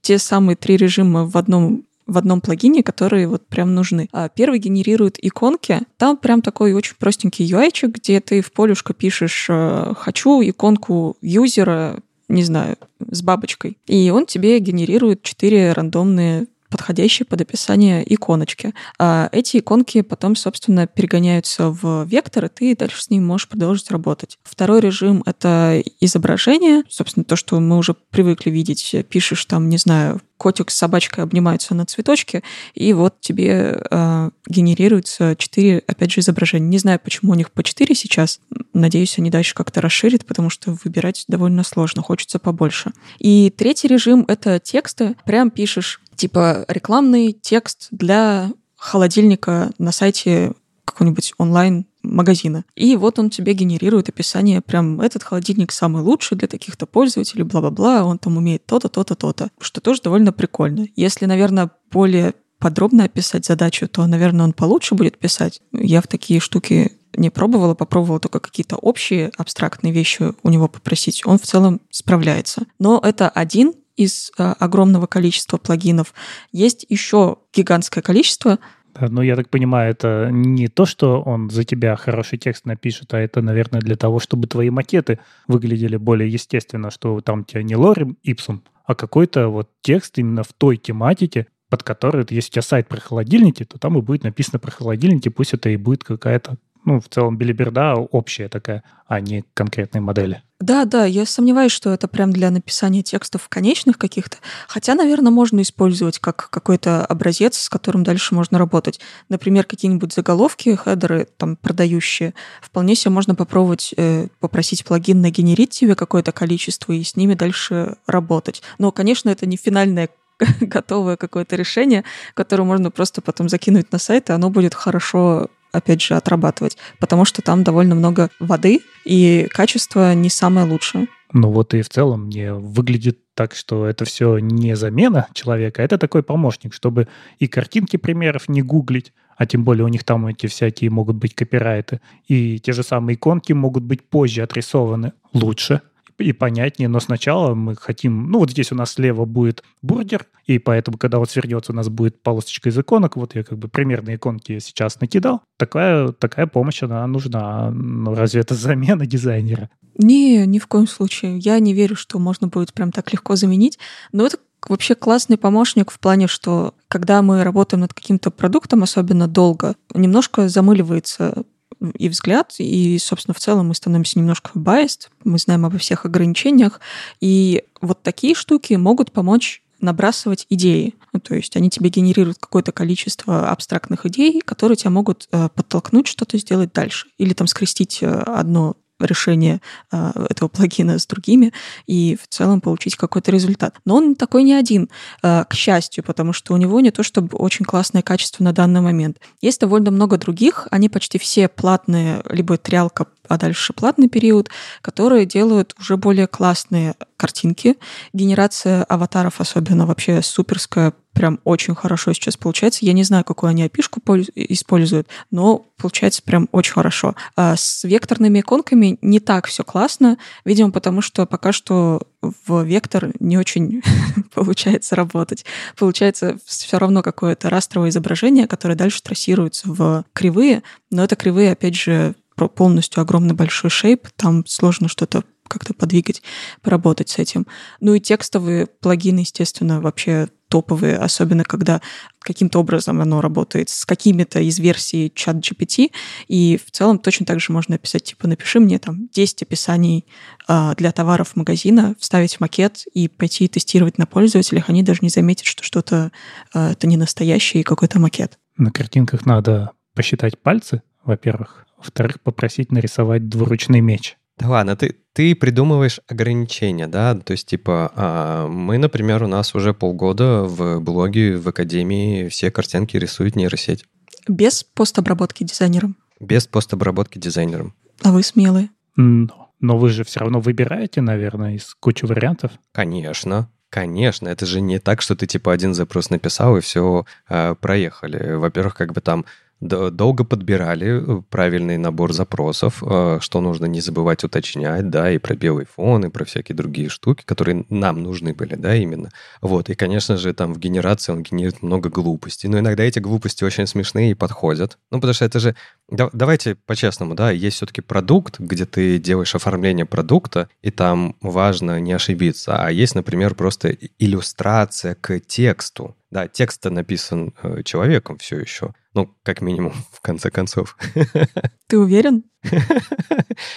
[0.00, 4.08] те самые три режима в одном в одном плагине, которые вот прям нужны.
[4.10, 5.82] А первый генерирует иконки.
[5.96, 12.02] Там прям такой очень простенький UI, где ты в полюшко пишешь э, «хочу иконку юзера
[12.30, 12.76] не знаю,
[13.10, 13.76] с бабочкой.
[13.86, 18.72] И он тебе генерирует четыре рандомные подходящие под описание иконочки.
[18.98, 23.90] А эти иконки потом, собственно, перегоняются в вектор, и ты дальше с ним можешь продолжить
[23.90, 24.38] работать.
[24.42, 26.84] Второй режим— это изображение.
[26.88, 28.94] Собственно, то, что мы уже привыкли видеть.
[29.08, 32.42] Пишешь там, не знаю, котик с собачкой обнимаются на цветочке,
[32.74, 36.66] и вот тебе э, генерируется четыре, опять же, изображения.
[36.66, 38.40] Не знаю, почему у них по четыре сейчас.
[38.72, 42.92] Надеюсь, они дальше как-то расширят, потому что выбирать довольно сложно, хочется побольше.
[43.18, 45.14] И третий режим— это тексты.
[45.26, 50.52] Прям пишешь типа рекламный текст для холодильника на сайте
[50.84, 52.64] какого-нибудь онлайн магазина.
[52.74, 58.04] И вот он тебе генерирует описание, прям этот холодильник самый лучший для таких-то пользователей, бла-бла-бла,
[58.04, 60.86] он там умеет то-то, то-то, то-то, что тоже довольно прикольно.
[60.94, 65.62] Если, наверное, более подробно описать задачу, то, наверное, он получше будет писать.
[65.72, 71.22] Я в такие штуки не пробовала, попробовала только какие-то общие абстрактные вещи у него попросить.
[71.24, 72.64] Он в целом справляется.
[72.78, 76.14] Но это один из а, огромного количества плагинов.
[76.52, 78.58] Есть еще гигантское количество.
[78.94, 83.12] Да, ну, я так понимаю, это не то, что он за тебя хороший текст напишет,
[83.12, 87.76] а это, наверное, для того, чтобы твои макеты выглядели более естественно, что там тебя не
[87.76, 92.62] лорем ипсум, а какой-то вот текст именно в той тематике, под которой, если у тебя
[92.62, 96.56] сайт про холодильники, то там и будет написано про холодильники, пусть это и будет какая-то
[96.84, 100.42] ну, в целом билиберда общая такая, а не конкретные модели.
[100.60, 104.36] Да, да, я сомневаюсь, что это прям для написания текстов конечных каких-то.
[104.68, 109.00] Хотя, наверное, можно использовать как какой-то образец, с которым дальше можно работать.
[109.30, 112.34] Например, какие-нибудь заголовки, хедеры там продающие.
[112.60, 117.96] Вполне себе можно попробовать э, попросить плагин нагенерить тебе какое-то количество и с ними дальше
[118.06, 118.62] работать.
[118.78, 120.10] Но, конечно, это не финальное
[120.60, 122.04] готовое какое-то решение,
[122.34, 127.24] которое можно просто потом закинуть на сайт, и оно будет хорошо опять же, отрабатывать, потому
[127.24, 131.06] что там довольно много воды, и качество не самое лучшее.
[131.32, 135.96] Ну вот и в целом мне выглядит так, что это все не замена человека, это
[135.96, 137.08] такой помощник, чтобы
[137.38, 141.34] и картинки примеров не гуглить, а тем более у них там эти всякие могут быть
[141.34, 145.80] копирайты, и те же самые иконки могут быть позже отрисованы лучше,
[146.20, 148.30] и понятнее, но сначала мы хотим...
[148.30, 151.88] Ну, вот здесь у нас слева будет бургер, и поэтому, когда он свернется, у нас
[151.88, 153.16] будет полосочка из иконок.
[153.16, 155.42] Вот я как бы примерные иконки сейчас накидал.
[155.58, 157.70] Такая, такая помощь, она нужна.
[157.70, 159.70] Но разве это замена дизайнера?
[159.96, 161.38] Не, ни в коем случае.
[161.38, 163.78] Я не верю, что можно будет прям так легко заменить.
[164.12, 169.26] Но это вообще классный помощник в плане, что когда мы работаем над каким-то продуктом, особенно
[169.26, 171.44] долго, немножко замыливается
[171.80, 176.80] и взгляд, и, собственно, в целом мы становимся немножко biased, мы знаем обо всех ограничениях,
[177.20, 180.94] и вот такие штуки могут помочь набрасывать идеи.
[181.12, 186.06] Ну, то есть они тебе генерируют какое-то количество абстрактных идей, которые тебя могут э, подтолкнуть
[186.06, 187.08] что-то сделать дальше.
[187.18, 188.76] Или там скрестить э, одно
[189.06, 189.60] решение
[189.92, 191.52] э, этого плагина с другими
[191.86, 193.76] и в целом получить какой-то результат.
[193.84, 194.88] Но он такой не один,
[195.22, 198.80] э, к счастью, потому что у него не то чтобы очень классное качество на данный
[198.80, 199.18] момент.
[199.40, 204.50] Есть довольно много других, они почти все платные, либо триалка а дальше платный период,
[204.82, 207.76] которые делают уже более классные картинки.
[208.12, 212.84] Генерация аватаров особенно вообще суперская, прям очень хорошо сейчас получается.
[212.84, 214.00] Я не знаю, какую они опишку
[214.34, 217.14] используют, но получается прям очень хорошо.
[217.36, 223.12] А с векторными иконками не так все классно, видимо, потому что пока что в вектор
[223.20, 223.82] не очень
[224.34, 225.44] получается работать.
[225.78, 231.76] Получается все равно какое-то растровое изображение, которое дальше трассируется в кривые, но это кривые, опять
[231.76, 232.14] же,
[232.48, 236.22] полностью огромный большой шейп, там сложно что-то как-то подвигать,
[236.62, 237.46] поработать с этим.
[237.80, 241.80] Ну и текстовые плагины, естественно, вообще топовые, особенно когда
[242.18, 245.90] каким-то образом оно работает с какими-то из версий чат GPT,
[246.28, 250.06] и в целом точно так же можно описать, типа, напиши мне там 10 описаний
[250.48, 255.08] э, для товаров магазина, вставить в макет и пойти тестировать на пользователях, они даже не
[255.08, 256.10] заметят, что что-то
[256.52, 258.38] э, это не настоящий какой-то макет.
[258.56, 264.16] На картинках надо посчитать пальцы, во-первых, во-вторых, попросить нарисовать двуручный меч.
[264.38, 269.54] Да ладно, ты, ты придумываешь ограничения, да, то есть, типа, а, мы, например, у нас
[269.54, 273.84] уже полгода в блоге, в академии все картинки рисует нейросеть.
[274.28, 275.96] Без постобработки дизайнером?
[276.20, 277.74] Без постобработки дизайнером.
[278.02, 278.70] А вы смелые.
[278.96, 282.52] Но, но вы же все равно выбираете, наверное, из кучи вариантов.
[282.72, 283.50] Конечно.
[283.68, 288.34] Конечно, это же не так, что ты типа один запрос написал и все э, проехали.
[288.34, 289.24] Во-первых, как бы там
[289.60, 295.34] долго подбирали э, правильный набор запросов, э, что нужно не забывать уточнять, да, и про
[295.34, 299.10] белый фон, и про всякие другие штуки, которые нам нужны были, да, именно.
[299.42, 303.44] Вот, и, конечно же, там в генерации он генерирует много глупостей, но иногда эти глупости
[303.44, 304.78] очень смешные и подходят.
[304.90, 305.54] Ну, потому что это же...
[305.88, 311.92] Давайте по-честному, да, есть все-таки продукт, где ты делаешь оформление продукта, и там важно не
[311.92, 312.56] ошибиться.
[312.64, 315.96] А есть, например, просто иллюстрация к тексту.
[316.10, 318.74] Да, текст написан э, человеком все еще.
[318.94, 320.76] Ну, как минимум, в конце концов.
[321.68, 322.24] Ты уверен?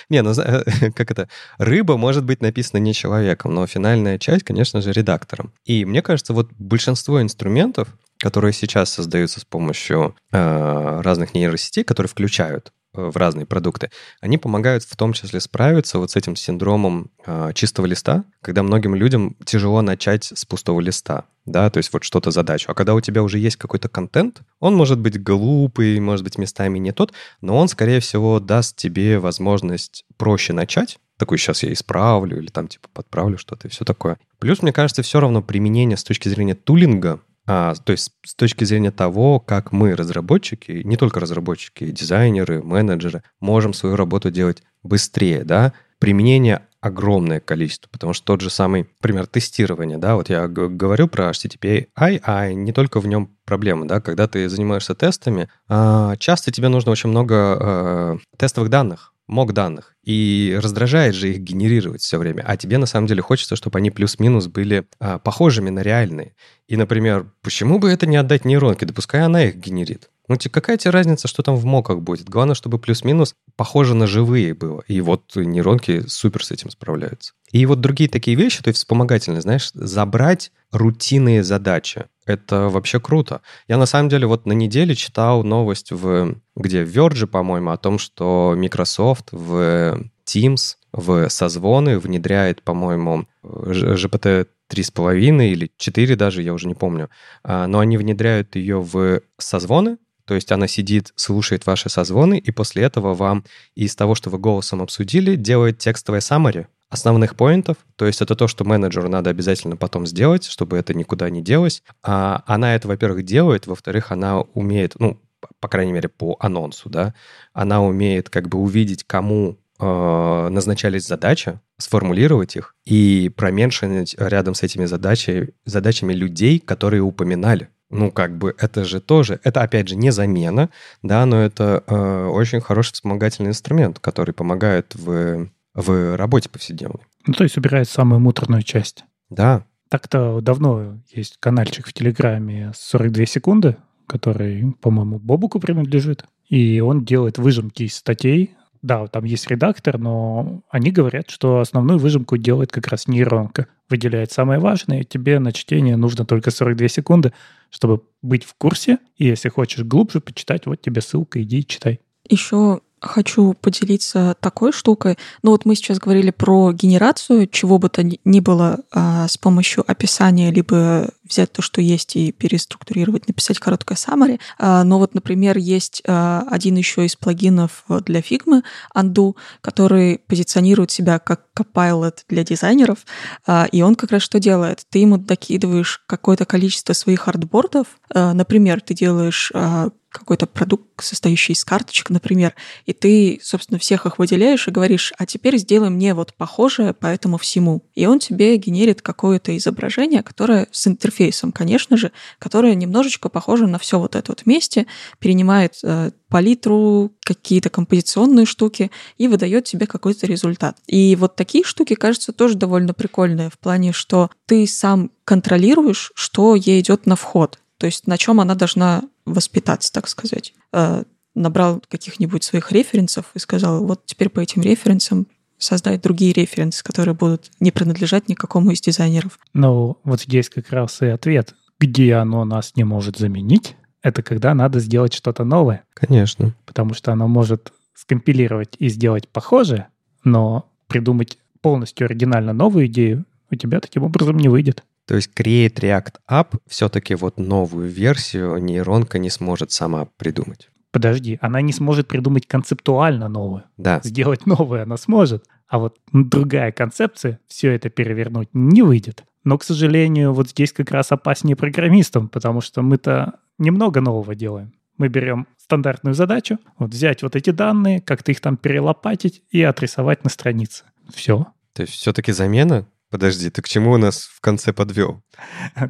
[0.10, 0.34] Не, ну
[0.96, 1.30] как это?
[1.58, 5.54] Рыба может быть написана не человеком, но финальная часть, конечно же, редактором.
[5.66, 7.88] И мне кажется, вот большинство инструментов,
[8.20, 13.90] которые сейчас создаются с помощью э, разных нейросетей, которые включают Э, в разные продукты,
[14.22, 18.94] они помогают в том числе справиться вот с этим синдромом э, чистого листа, когда многим
[18.94, 22.65] людям тяжело начать с пустого листа, да, то есть вот что-то задачу.
[22.70, 26.80] А когда у тебя уже есть какой-то контент, он может быть глупый, может быть местами
[26.80, 32.38] не тот, но он, скорее всего, даст тебе возможность проще начать, такой, сейчас я исправлю
[32.40, 34.18] или там типа подправлю что-то и все такое.
[34.40, 38.64] Плюс, мне кажется, все равно применение с точки зрения тулинга а, то есть с точки
[38.64, 45.44] зрения того, как мы, разработчики, не только разработчики, дизайнеры, менеджеры, можем свою работу делать быстрее,
[45.44, 51.08] да, применение огромное количество, потому что тот же самый пример тестирования, да, вот я говорю
[51.08, 56.52] про HTTP, а не только в нем проблема, да, когда ты занимаешься тестами, а, часто
[56.52, 59.95] тебе нужно очень много а, тестовых данных, мог данных.
[60.04, 62.44] И раздражает же их генерировать все время.
[62.45, 66.36] А тебе на самом деле хочется, чтобы они плюс-минус были а, похожими на реальные.
[66.68, 68.86] И, например, почему бы это не отдать нейронке?
[68.86, 70.10] Да пускай она их генерит.
[70.30, 72.30] Ну, тебе какая тебе разница, что там в моках будет?
[72.30, 74.84] Главное, чтобы плюс-минус похоже на живые было.
[74.88, 77.34] И вот нейронки супер с этим справляются.
[77.52, 82.06] И вот другие такие вещи, то есть вспомогательные, знаешь, забрать рутинные задачи.
[82.26, 83.41] Это вообще круто.
[83.68, 87.78] Я на самом деле вот на неделе читал новость в где в Verge, по-моему, о
[87.78, 96.54] том, что Microsoft в Teams, в созвоны внедряет, по-моему, GPT 3,5 или 4 даже, я
[96.54, 97.10] уже не помню.
[97.44, 102.52] А, но они внедряют ее в созвоны, то есть она сидит, слушает ваши созвоны, и
[102.52, 103.44] после этого вам
[103.76, 107.78] из того, что вы голосом обсудили, делает текстовое summary основных поинтов.
[107.95, 111.82] То есть это то, что менеджеру надо обязательно потом сделать, чтобы это никуда не делось.
[112.03, 115.20] А она это, во-первых, делает, во-вторых, она умеет, ну,
[115.60, 117.14] по крайней мере, по анонсу, да,
[117.52, 124.61] она умеет как бы увидеть, кому э, назначались задачи, сформулировать их и променшить рядом с
[124.61, 127.70] этими задачами, задачами людей, которые упоминали.
[127.90, 130.70] Ну, как бы это же тоже, это опять же не замена,
[131.02, 137.02] да, но это э, очень хороший вспомогательный инструмент, который помогает в, в работе повседневной.
[137.26, 139.04] Ну, то есть убирает самую муторную часть.
[139.30, 139.66] Да.
[139.90, 143.78] Так-то давно есть каналчик в Телеграме 42 секунды,
[144.08, 146.26] который, по-моему, Бобуку принадлежит.
[146.50, 148.56] И он делает выжимки из статей.
[148.82, 153.68] Да, там есть редактор, но они говорят, что основную выжимку делает как раз нейронка.
[153.90, 157.32] Выделяет самое важное, и тебе на чтение нужно только 42 секунды,
[157.70, 158.98] чтобы быть в курсе.
[159.16, 162.02] И если хочешь глубже почитать, вот тебе ссылка, иди и читай.
[162.28, 165.18] Еще хочу поделиться такой штукой.
[165.42, 169.84] Ну вот мы сейчас говорили про генерацию, чего бы то ни было а, с помощью
[169.90, 174.40] описания, либо взять то, что есть, и переструктурировать, написать короткое summary.
[174.58, 178.64] А, но вот, например, есть а, один еще из плагинов для Figma,
[178.96, 183.06] Undo, который позиционирует себя как Copilot для дизайнеров.
[183.46, 184.86] А, и он как раз что делает?
[184.90, 187.88] Ты ему докидываешь какое-то количество своих артбордов.
[188.14, 192.53] А, например, ты делаешь а, какой-то продукт, состоящий из карточек, например,
[192.85, 197.07] и ты, собственно, всех их выделяешь и говоришь, а теперь сделай мне вот похожее по
[197.07, 197.84] этому всему.
[197.95, 203.80] И он тебе генерит какое-то изображение, которое с интерфейсом, конечно же, которое немножечко похоже на
[203.80, 204.85] все вот это вот вместе,
[205.19, 210.77] перенимает э, палитру, какие-то композиционные штуки и выдает тебе какой-то результат.
[210.88, 216.56] И вот такие штуки, кажется, тоже довольно прикольные в плане, что ты сам контролируешь, что
[216.56, 217.60] ей идет на вход.
[217.84, 220.54] То есть на чем она должна воспитаться, так сказать.
[220.72, 221.04] Э,
[221.36, 225.28] набрал каких-нибудь своих референсов и сказал, вот теперь по этим референсам
[225.58, 229.38] создать другие референсы, которые будут не принадлежать никакому из дизайнеров.
[229.54, 231.56] Ну, вот здесь как раз и ответ.
[231.78, 235.84] Где оно нас не может заменить, это когда надо сделать что-то новое.
[235.94, 236.56] Конечно.
[236.66, 239.90] Потому что оно может скомпилировать и сделать похожее,
[240.24, 244.86] но придумать полностью оригинально новую идею, у тебя таким образом не выйдет.
[245.08, 250.70] То есть Create React App все-таки вот новую версию нейронка не сможет сама придумать.
[250.92, 253.64] Подожди, она не сможет придумать концептуально новую.
[253.78, 254.00] Да.
[254.04, 259.24] Сделать новое она сможет, а вот другая концепция, все это перевернуть не выйдет.
[259.44, 264.74] Но, к сожалению, вот здесь как раз опаснее программистам, потому что мы-то немного нового делаем.
[264.98, 270.24] Мы берем стандартную задачу, вот взять вот эти данные, как-то их там перелопатить и отрисовать
[270.24, 270.86] на странице.
[271.12, 271.48] Все.
[271.74, 275.22] То есть все-таки замена Подожди, ты к чему у нас в конце подвел?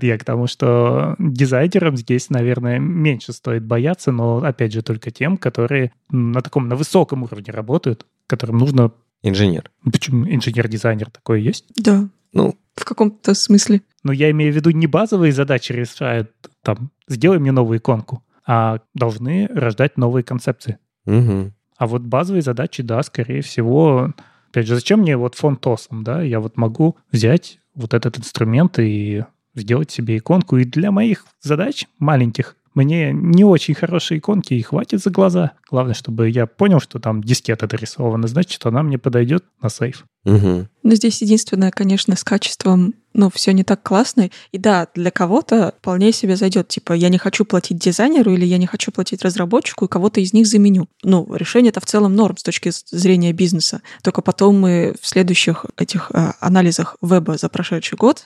[0.01, 5.37] Я к тому, что дизайнерам здесь, наверное, меньше стоит бояться, но, опять же, только тем,
[5.37, 8.91] которые на таком, на высоком уровне работают, которым нужно...
[9.21, 9.71] Инженер.
[9.89, 11.63] Почему инженер-дизайнер такой есть?
[11.77, 12.09] Да.
[12.33, 13.83] Ну, в каком-то смысле.
[14.03, 16.29] Но я имею в виду не базовые задачи решают,
[16.61, 20.77] там, сделай мне новую иконку, а должны рождать новые концепции.
[21.05, 21.53] угу.
[21.77, 24.13] А вот базовые задачи, да, скорее всего,
[24.53, 26.21] Опять же, зачем мне вот фон тосом, да?
[26.21, 29.25] Я вот могу взять вот этот инструмент и
[29.55, 30.57] сделать себе иконку.
[30.57, 35.53] И для моих задач маленьких мне не очень хорошие иконки и хватит за глаза.
[35.71, 40.05] Главное, чтобы я понял, что там дискета дорисована, значит, она мне подойдет на сейф.
[40.25, 40.67] Угу.
[40.83, 44.29] Но здесь единственное, конечно, с качеством, ну, все не так классно.
[44.51, 46.67] И да, для кого-то вполне себе зайдет.
[46.67, 50.33] Типа, я не хочу платить дизайнеру или я не хочу платить разработчику, и кого-то из
[50.33, 50.87] них заменю.
[51.03, 53.81] Ну, решение это в целом норм с точки зрения бизнеса.
[54.01, 58.25] Только потом мы в следующих этих а, анализах веба за прошедший год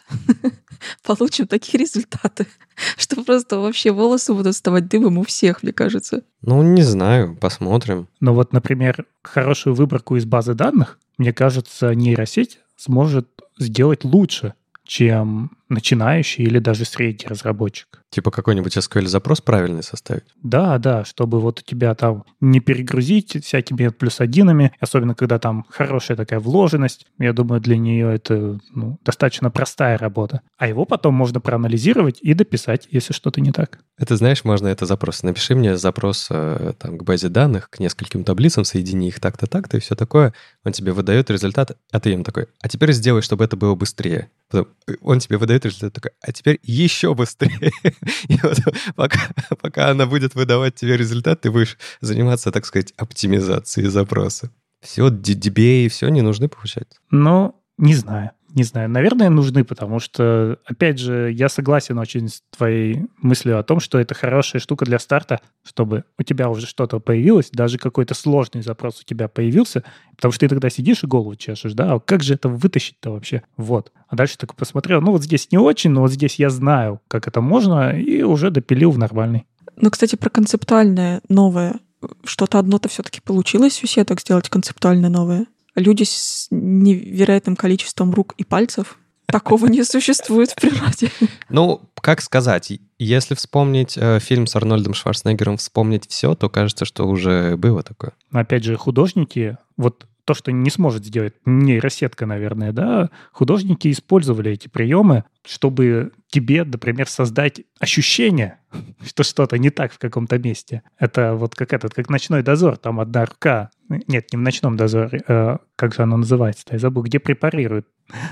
[1.03, 2.47] получим такие результаты,
[2.97, 6.23] что просто вообще волосы будут вставать дыбом у всех, мне кажется.
[6.41, 8.07] Ну, не знаю, посмотрим.
[8.19, 13.27] Но вот, например, хорошую выборку из базы данных, мне кажется, нейросеть сможет
[13.57, 18.03] сделать лучше, чем начинающий или даже средний разработчик.
[18.10, 20.23] Типа какой-нибудь SQL-запрос правильный составить?
[20.41, 25.65] Да, да, чтобы вот у тебя там не перегрузить всякими плюс одинами, особенно когда там
[25.69, 27.06] хорошая такая вложенность.
[27.19, 30.41] Я думаю, для нее это ну, достаточно простая работа.
[30.57, 33.80] А его потом можно проанализировать и дописать, если что-то не так.
[33.98, 35.23] Это, знаешь, можно это запрос.
[35.23, 39.77] Напиши мне запрос э, там, к базе данных, к нескольким таблицам, соедини их так-то, так-то
[39.77, 40.34] и все такое.
[40.64, 44.30] Он тебе выдает результат, а ты ему такой, а теперь сделай, чтобы это было быстрее.
[44.49, 47.71] Потом э, он тебе выдает результат такой, а теперь еще быстрее.
[48.27, 48.59] И вот
[48.95, 49.19] пока,
[49.61, 54.51] пока она будет выдавать тебе результат, ты будешь заниматься, так сказать, оптимизацией запроса.
[54.81, 56.99] Все, DBA, все не нужны, получается?
[57.09, 58.31] Ну, не знаю.
[58.57, 63.63] Не знаю, наверное, нужны, потому что, опять же, я согласен очень с твоей мыслью о
[63.63, 68.15] том, что это хорошая штука для старта, чтобы у тебя уже что-то появилось, даже какой-то
[68.15, 69.84] сложный запрос у тебя появился,
[70.15, 73.43] потому что ты тогда сидишь и голову чешешь, да, а как же это вытащить-то вообще?
[73.57, 73.91] Вот.
[74.07, 77.27] А дальше так посмотрел, ну вот здесь не очень, но вот здесь я знаю, как
[77.27, 79.45] это можно, и уже допилил в нормальный.
[79.75, 81.75] Ну, кстати, про концептуальное новое.
[82.23, 85.45] Что-то одно-то все-таки получилось у сеток сделать концептуально новое
[85.77, 88.97] люди с невероятным количеством рук и пальцев.
[89.27, 91.11] Такого не существует в природе.
[91.49, 97.05] Ну, как сказать, если вспомнить э, фильм с Арнольдом Шварценеггером, вспомнить все, то кажется, что
[97.05, 98.13] уже было такое.
[98.31, 104.67] Опять же, художники, вот то, что не сможет сделать нейросетка, наверное, да, художники использовали эти
[104.67, 108.59] приемы, чтобы тебе, например, создать ощущение,
[109.05, 110.83] что что-то не так в каком-то месте.
[110.99, 115.23] Это вот как этот, как ночной дозор, там одна рука, нет, не в ночном дозоре,
[115.25, 117.87] э, как же оно называется я забыл, где препарируют.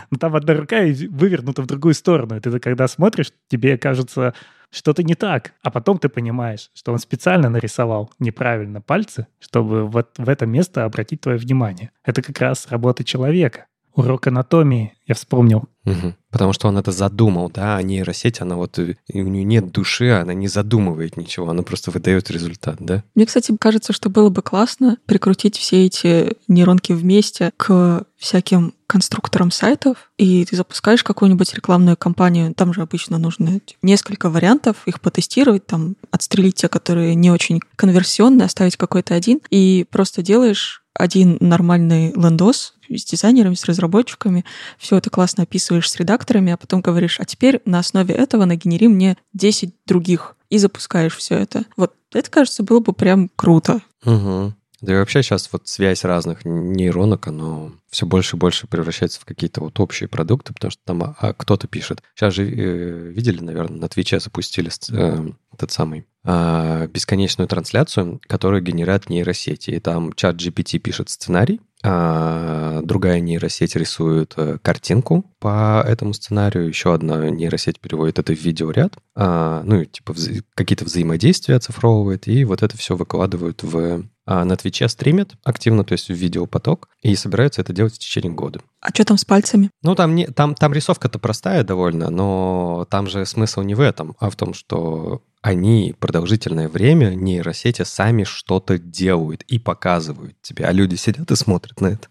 [0.10, 4.34] Но там одна рука вывернута в другую сторону, и ты когда смотришь, тебе кажется,
[4.72, 5.54] что-то не так.
[5.62, 10.86] А потом ты понимаешь, что он специально нарисовал неправильно пальцы, чтобы вот в это место
[10.86, 11.92] обратить твое внимание.
[12.04, 13.68] Это как раз работа человека.
[13.96, 15.66] Урок анатомии, я вспомнил.
[15.86, 16.16] Угу.
[16.32, 20.34] Потому что он это задумал, да, а нейросеть, она вот, у нее нет души, она
[20.34, 23.04] не задумывает ничего, она просто выдает результат, да?
[23.14, 29.52] Мне, кстати, кажется, что было бы классно прикрутить все эти нейронки вместе к всяким конструкторам
[29.52, 35.66] сайтов, и ты запускаешь какую-нибудь рекламную кампанию, там же обычно нужно несколько вариантов, их потестировать,
[35.66, 42.14] там отстрелить те, которые не очень конверсионные, оставить какой-то один, и просто делаешь один нормальный
[42.14, 44.46] лендос с дизайнерами, с разработчиками,
[44.78, 48.88] все это классно описываешь с редакторами, а потом говоришь, а теперь на основе этого нагенери
[48.88, 51.66] мне 10 других и запускаешь все это.
[51.76, 53.82] Вот это, кажется, было бы прям круто.
[54.06, 54.54] Угу.
[54.86, 59.26] Да и вообще сейчас вот связь разных нейронок, оно все больше и больше превращается в
[59.26, 62.04] какие-то вот общие продукты, потому что там а, кто-то пишет.
[62.14, 68.62] Сейчас же э, видели, наверное, на Твиче запустили э, этот самый э, бесконечную трансляцию, которая
[68.62, 69.72] генерит нейросети.
[69.72, 76.68] И там чат GPT пишет сценарий, а другая нейросеть рисует э, картинку по этому сценарию,
[76.68, 80.16] еще одна нейросеть переводит это в видеоряд, а, ну, типа
[80.56, 85.94] какие-то взаимодействия оцифровывает, и вот это все выкладывают в а на Твиче стримят активно, то
[85.94, 88.62] есть в видеопоток, и собираются это делать в течение года.
[88.82, 89.70] А что там с пальцами?
[89.84, 94.16] Ну, там, не, там, там рисовка-то простая довольно, но там же смысл не в этом,
[94.20, 100.72] а в том, что они продолжительное время нейросети сами что-то делают и показывают тебе, а
[100.72, 102.08] люди сидят и смотрят на это.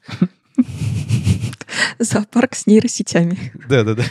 [1.98, 3.52] Зоопарк с нейросетями.
[3.68, 4.04] Да-да-да.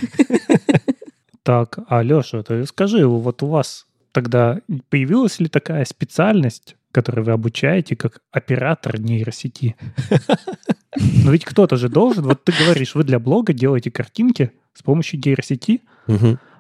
[1.44, 4.60] Так, а Леша, ты скажи, вот у вас тогда
[4.90, 9.76] появилась ли такая специальность, которую вы обучаете, как оператор нейросети?
[11.26, 15.20] Но ведь кто-то же должен, вот ты говоришь, вы для блога делаете картинки с помощью
[15.20, 15.82] нейросети,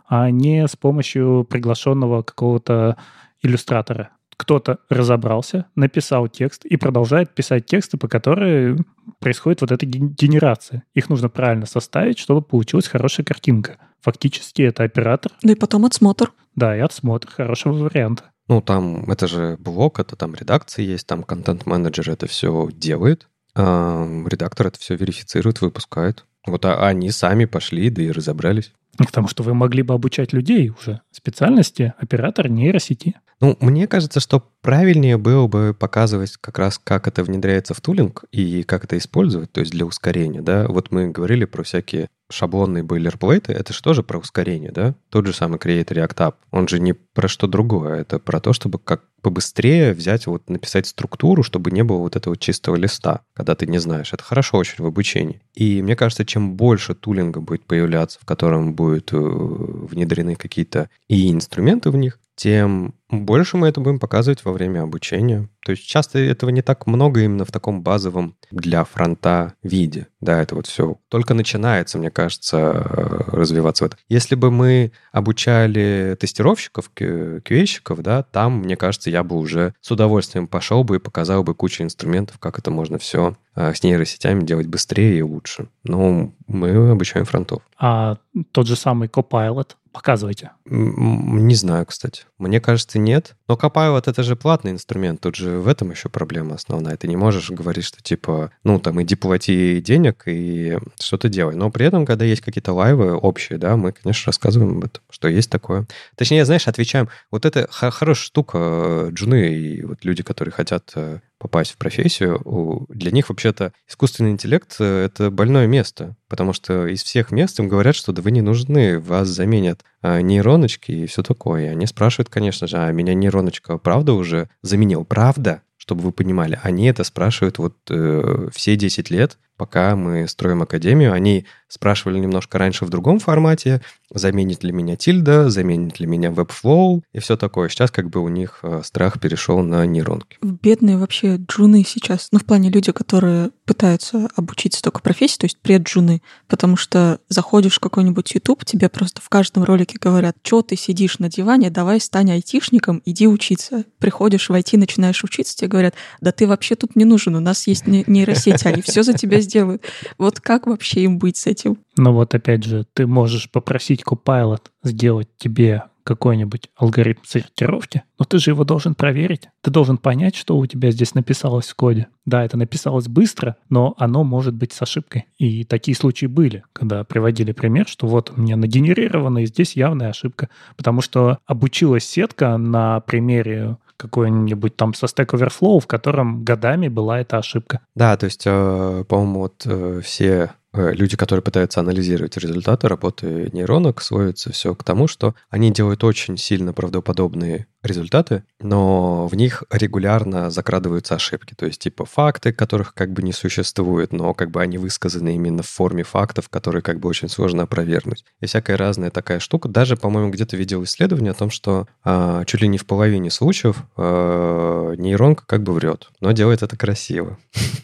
[0.07, 2.97] а не с помощью приглашенного какого-то
[3.41, 8.85] иллюстратора кто-то разобрался, написал текст и продолжает писать тексты, по которым
[9.19, 10.83] происходит вот эта генерация.
[10.93, 13.77] Их нужно правильно составить, чтобы получилась хорошая картинка.
[14.01, 15.31] Фактически это оператор.
[15.43, 16.33] Ну и потом отсмотр.
[16.55, 18.32] Да, и отсмотр хорошего варианта.
[18.47, 24.05] Ну, там, это же блог, это там редакция есть, там контент-менеджер это все делает, а
[24.27, 26.25] редактор это все верифицирует, выпускает.
[26.45, 28.73] Вот а они сами пошли, да и разобрались.
[28.97, 33.15] Потому что вы могли бы обучать людей уже специальности оператор нейросети.
[33.41, 38.23] Ну, мне кажется, что правильнее было бы показывать как раз, как это внедряется в тулинг
[38.31, 40.67] и как это использовать, то есть для ускорения, да.
[40.67, 44.95] Вот мы говорили про всякие шаблонные бойлерплейты, это же тоже про ускорение, да?
[45.09, 48.53] Тот же самый Create React App, он же не про что другое, это про то,
[48.53, 53.55] чтобы как побыстрее взять, вот написать структуру, чтобы не было вот этого чистого листа, когда
[53.55, 54.13] ты не знаешь.
[54.13, 55.41] Это хорошо очень в обучении.
[55.55, 61.31] И мне кажется, чем больше тулинга будет появляться, в котором будут э, внедрены какие-то и
[61.31, 65.47] инструменты в них, тем больше мы это будем показывать во время обучения.
[65.63, 70.07] То есть часто этого не так много именно в таком базовом для фронта виде.
[70.19, 73.99] Да, это вот все только начинается, мне кажется, э, развиваться в этом.
[74.09, 80.47] Если бы мы обучали тестировщиков, QA-щиков, да, там, мне кажется, я бы уже с удовольствием
[80.47, 84.67] пошел бы и показал бы кучу инструментов, как это можно все э, с нейросетями делать
[84.67, 85.67] быстрее и лучше.
[85.83, 87.61] Но мы обучаем фронтов.
[87.77, 88.17] А
[88.51, 90.51] тот же самый Copilot, показывайте.
[90.65, 92.23] Не знаю, кстати.
[92.37, 93.35] Мне кажется, нет.
[93.47, 95.21] Но Copilot— это же платный инструмент.
[95.21, 96.97] Тут же в этом еще проблема основная.
[96.97, 101.55] Ты не можешь говорить, что типа, ну, там, иди плати денег и что-то делай.
[101.55, 105.27] Но при этом, когда есть какие-то лайвы общие, да, мы, конечно, рассказываем об этом, что
[105.27, 105.85] есть такое.
[106.15, 107.07] Точнее, знаешь, отвечаем.
[107.31, 112.85] Вот это хорошая штука, э, джуны и вот люди, которые хотят э, попасть в профессию,
[112.87, 117.67] для них вообще-то искусственный интеллект э,— это больное место, потому что из всех мест им
[117.67, 121.65] говорят, что да вы не нужны, вас заменят а, нейроночки и все такое.
[121.65, 125.03] И они спрашивают, конечно же, а меня нейроночка правда уже заменил?
[125.03, 125.63] Правда?
[125.75, 131.13] Чтобы вы понимали, они это спрашивают вот э, все 10 лет, пока мы строим академию.
[131.13, 133.81] Они спрашивали немножко раньше в другом формате,
[134.13, 137.69] заменит ли меня тильда, заменит ли меня Webflow и все такое.
[137.69, 140.37] Сейчас как бы у них э, страх перешел на нейронки.
[140.41, 145.59] Бедные вообще джуны сейчас, ну в плане люди, которые пытаются обучиться только профессии, то есть
[145.59, 150.75] предджуны, потому что заходишь в какой-нибудь YouTube, тебе просто в каждом ролике говорят, что ты
[150.75, 153.85] сидишь на диване, давай стань айтишником, иди учиться.
[153.97, 157.65] Приходишь в IT, начинаешь учиться, тебе говорят, да ты вообще тут не нужен, у нас
[157.65, 159.83] есть нейросети, они все за тебя сделают.
[160.17, 161.77] Вот как вообще им быть с этим?
[161.97, 168.37] Ну вот опять же, ты можешь попросить Copilot сделать тебе какой-нибудь алгоритм сортировки, но ты
[168.37, 169.49] же его должен проверить.
[169.61, 172.07] Ты должен понять, что у тебя здесь написалось в коде.
[172.25, 175.25] Да, это написалось быстро, но оно может быть с ошибкой.
[175.37, 180.09] И такие случаи были, когда приводили пример, что вот у меня нагенерировано, и здесь явная
[180.09, 180.49] ошибка.
[180.77, 187.19] Потому что обучилась сетка на примере какой-нибудь там со Stack Overflow, в котором годами была
[187.19, 187.81] эта ошибка.
[187.95, 193.49] Да, то есть, э, по-моему, вот э, все Э, люди, которые пытаются анализировать результаты работы
[193.53, 199.63] нейронок, сводятся все к тому, что они делают очень сильно правдоподобные результаты, но в них
[199.69, 201.53] регулярно закрадываются ошибки.
[201.53, 205.63] То есть типа факты, которых как бы не существует, но как бы они высказаны именно
[205.63, 208.25] в форме фактов, которые как бы очень сложно опровергнуть.
[208.39, 209.69] И всякая разная такая штука.
[209.69, 213.83] Даже, по-моему, где-то видел исследование о том, что а, чуть ли не в половине случаев
[213.97, 217.37] а, нейронка как бы врет, но делает это красиво.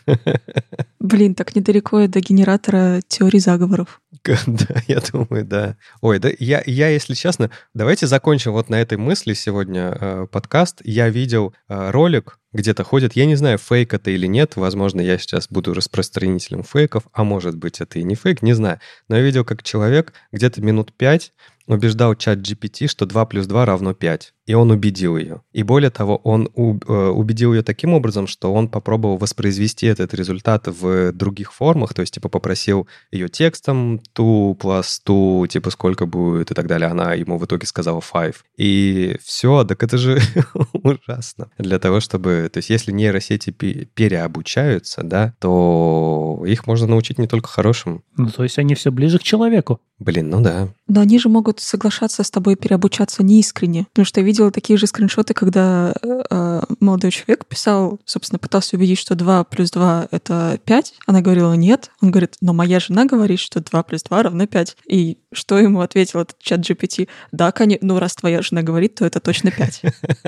[0.99, 4.01] Блин, так недалеко до генератора теории заговоров.
[4.47, 5.77] Да, я думаю, да.
[6.01, 10.81] Ой, да, я, я, если честно, давайте закончим вот на этой мысли сегодня э, подкаст.
[10.83, 15.17] Я видел э, ролик, где-то ходит, я не знаю, фейк это или нет, возможно, я
[15.17, 18.79] сейчас буду распространителем фейков, а может быть, это и не фейк, не знаю.
[19.07, 21.31] Но я видел, как человек где-то минут пять
[21.67, 24.33] убеждал чат GPT, что 2 плюс 2 равно 5.
[24.49, 25.41] И он убедил ее.
[25.51, 30.67] И более того, он э, убедил ее таким образом, что он попробовал воспроизвести этот результат
[30.67, 36.51] в других формах, то есть, типа, попросил ее текстом 2 plus 2, типа, сколько будет
[36.51, 36.89] и так далее.
[36.89, 38.35] Она ему в итоге сказала 5.
[38.57, 40.19] И все, так это же
[40.73, 41.51] ужасно.
[41.57, 47.27] Для того, чтобы бы, то есть если нейросети переобучаются, да, то их можно научить не
[47.27, 48.03] только хорошим.
[48.17, 49.79] Ну, то есть они все ближе к человеку.
[49.99, 50.69] Блин, ну да.
[50.87, 53.87] Но они же могут соглашаться с тобой переобучаться неискренне.
[53.91, 58.97] Потому что я видела такие же скриншоты, когда э, молодой человек писал, собственно, пытался убедить,
[58.97, 60.93] что 2 плюс 2— это 5.
[61.05, 61.91] Она говорила «нет».
[62.01, 64.77] Он говорит, но моя жена говорит, что 2 плюс 2 равно 5.
[64.87, 67.09] И что ему ответил этот чат GPT?
[67.33, 69.81] Да, конечно, ну раз твоя жена говорит, то это точно 5.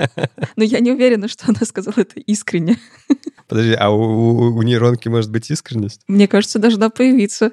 [0.56, 2.78] Но я не уверена, что она сказала это искренне.
[3.48, 6.02] Подожди, а у, у нейронки может быть искренность?
[6.06, 7.52] Мне кажется, должна появиться.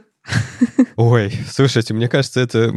[0.95, 2.71] Ой, слушайте, мне кажется, это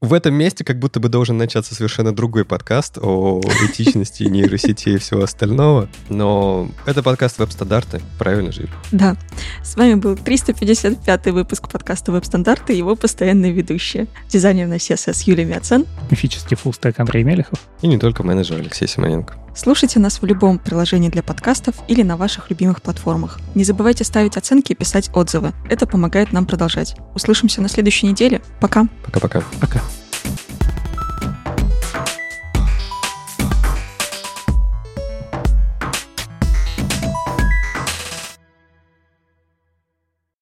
[0.00, 4.98] в этом месте как будто бы должен начаться совершенно другой подкаст о этичности нейросетей и
[4.98, 5.88] всего остального.
[6.08, 8.68] Но это подкаст веб-стандарты, правильно же?
[8.92, 9.16] Да.
[9.62, 14.06] С вами был 355 выпуск подкаста веб-стандарты и его постоянные ведущие.
[14.28, 15.86] Дизайнер на CSS Юлия Мяцен.
[16.10, 17.60] Мифический фуллстек Андрей Мелехов.
[17.82, 19.36] И не только менеджер Алексей Симоненко.
[19.54, 23.38] Слушайте нас в любом приложении для подкастов или на ваших любимых платформах.
[23.54, 25.52] Не забывайте ставить оценки и писать отзывы.
[25.68, 26.96] Это помогает нам продолжать.
[27.14, 28.42] Услышимся на следующей неделе.
[28.60, 28.86] Пока.
[29.04, 29.40] Пока-пока.
[29.60, 29.78] Пока.
[29.78, 29.82] -пока.
[30.22, 30.49] Пока.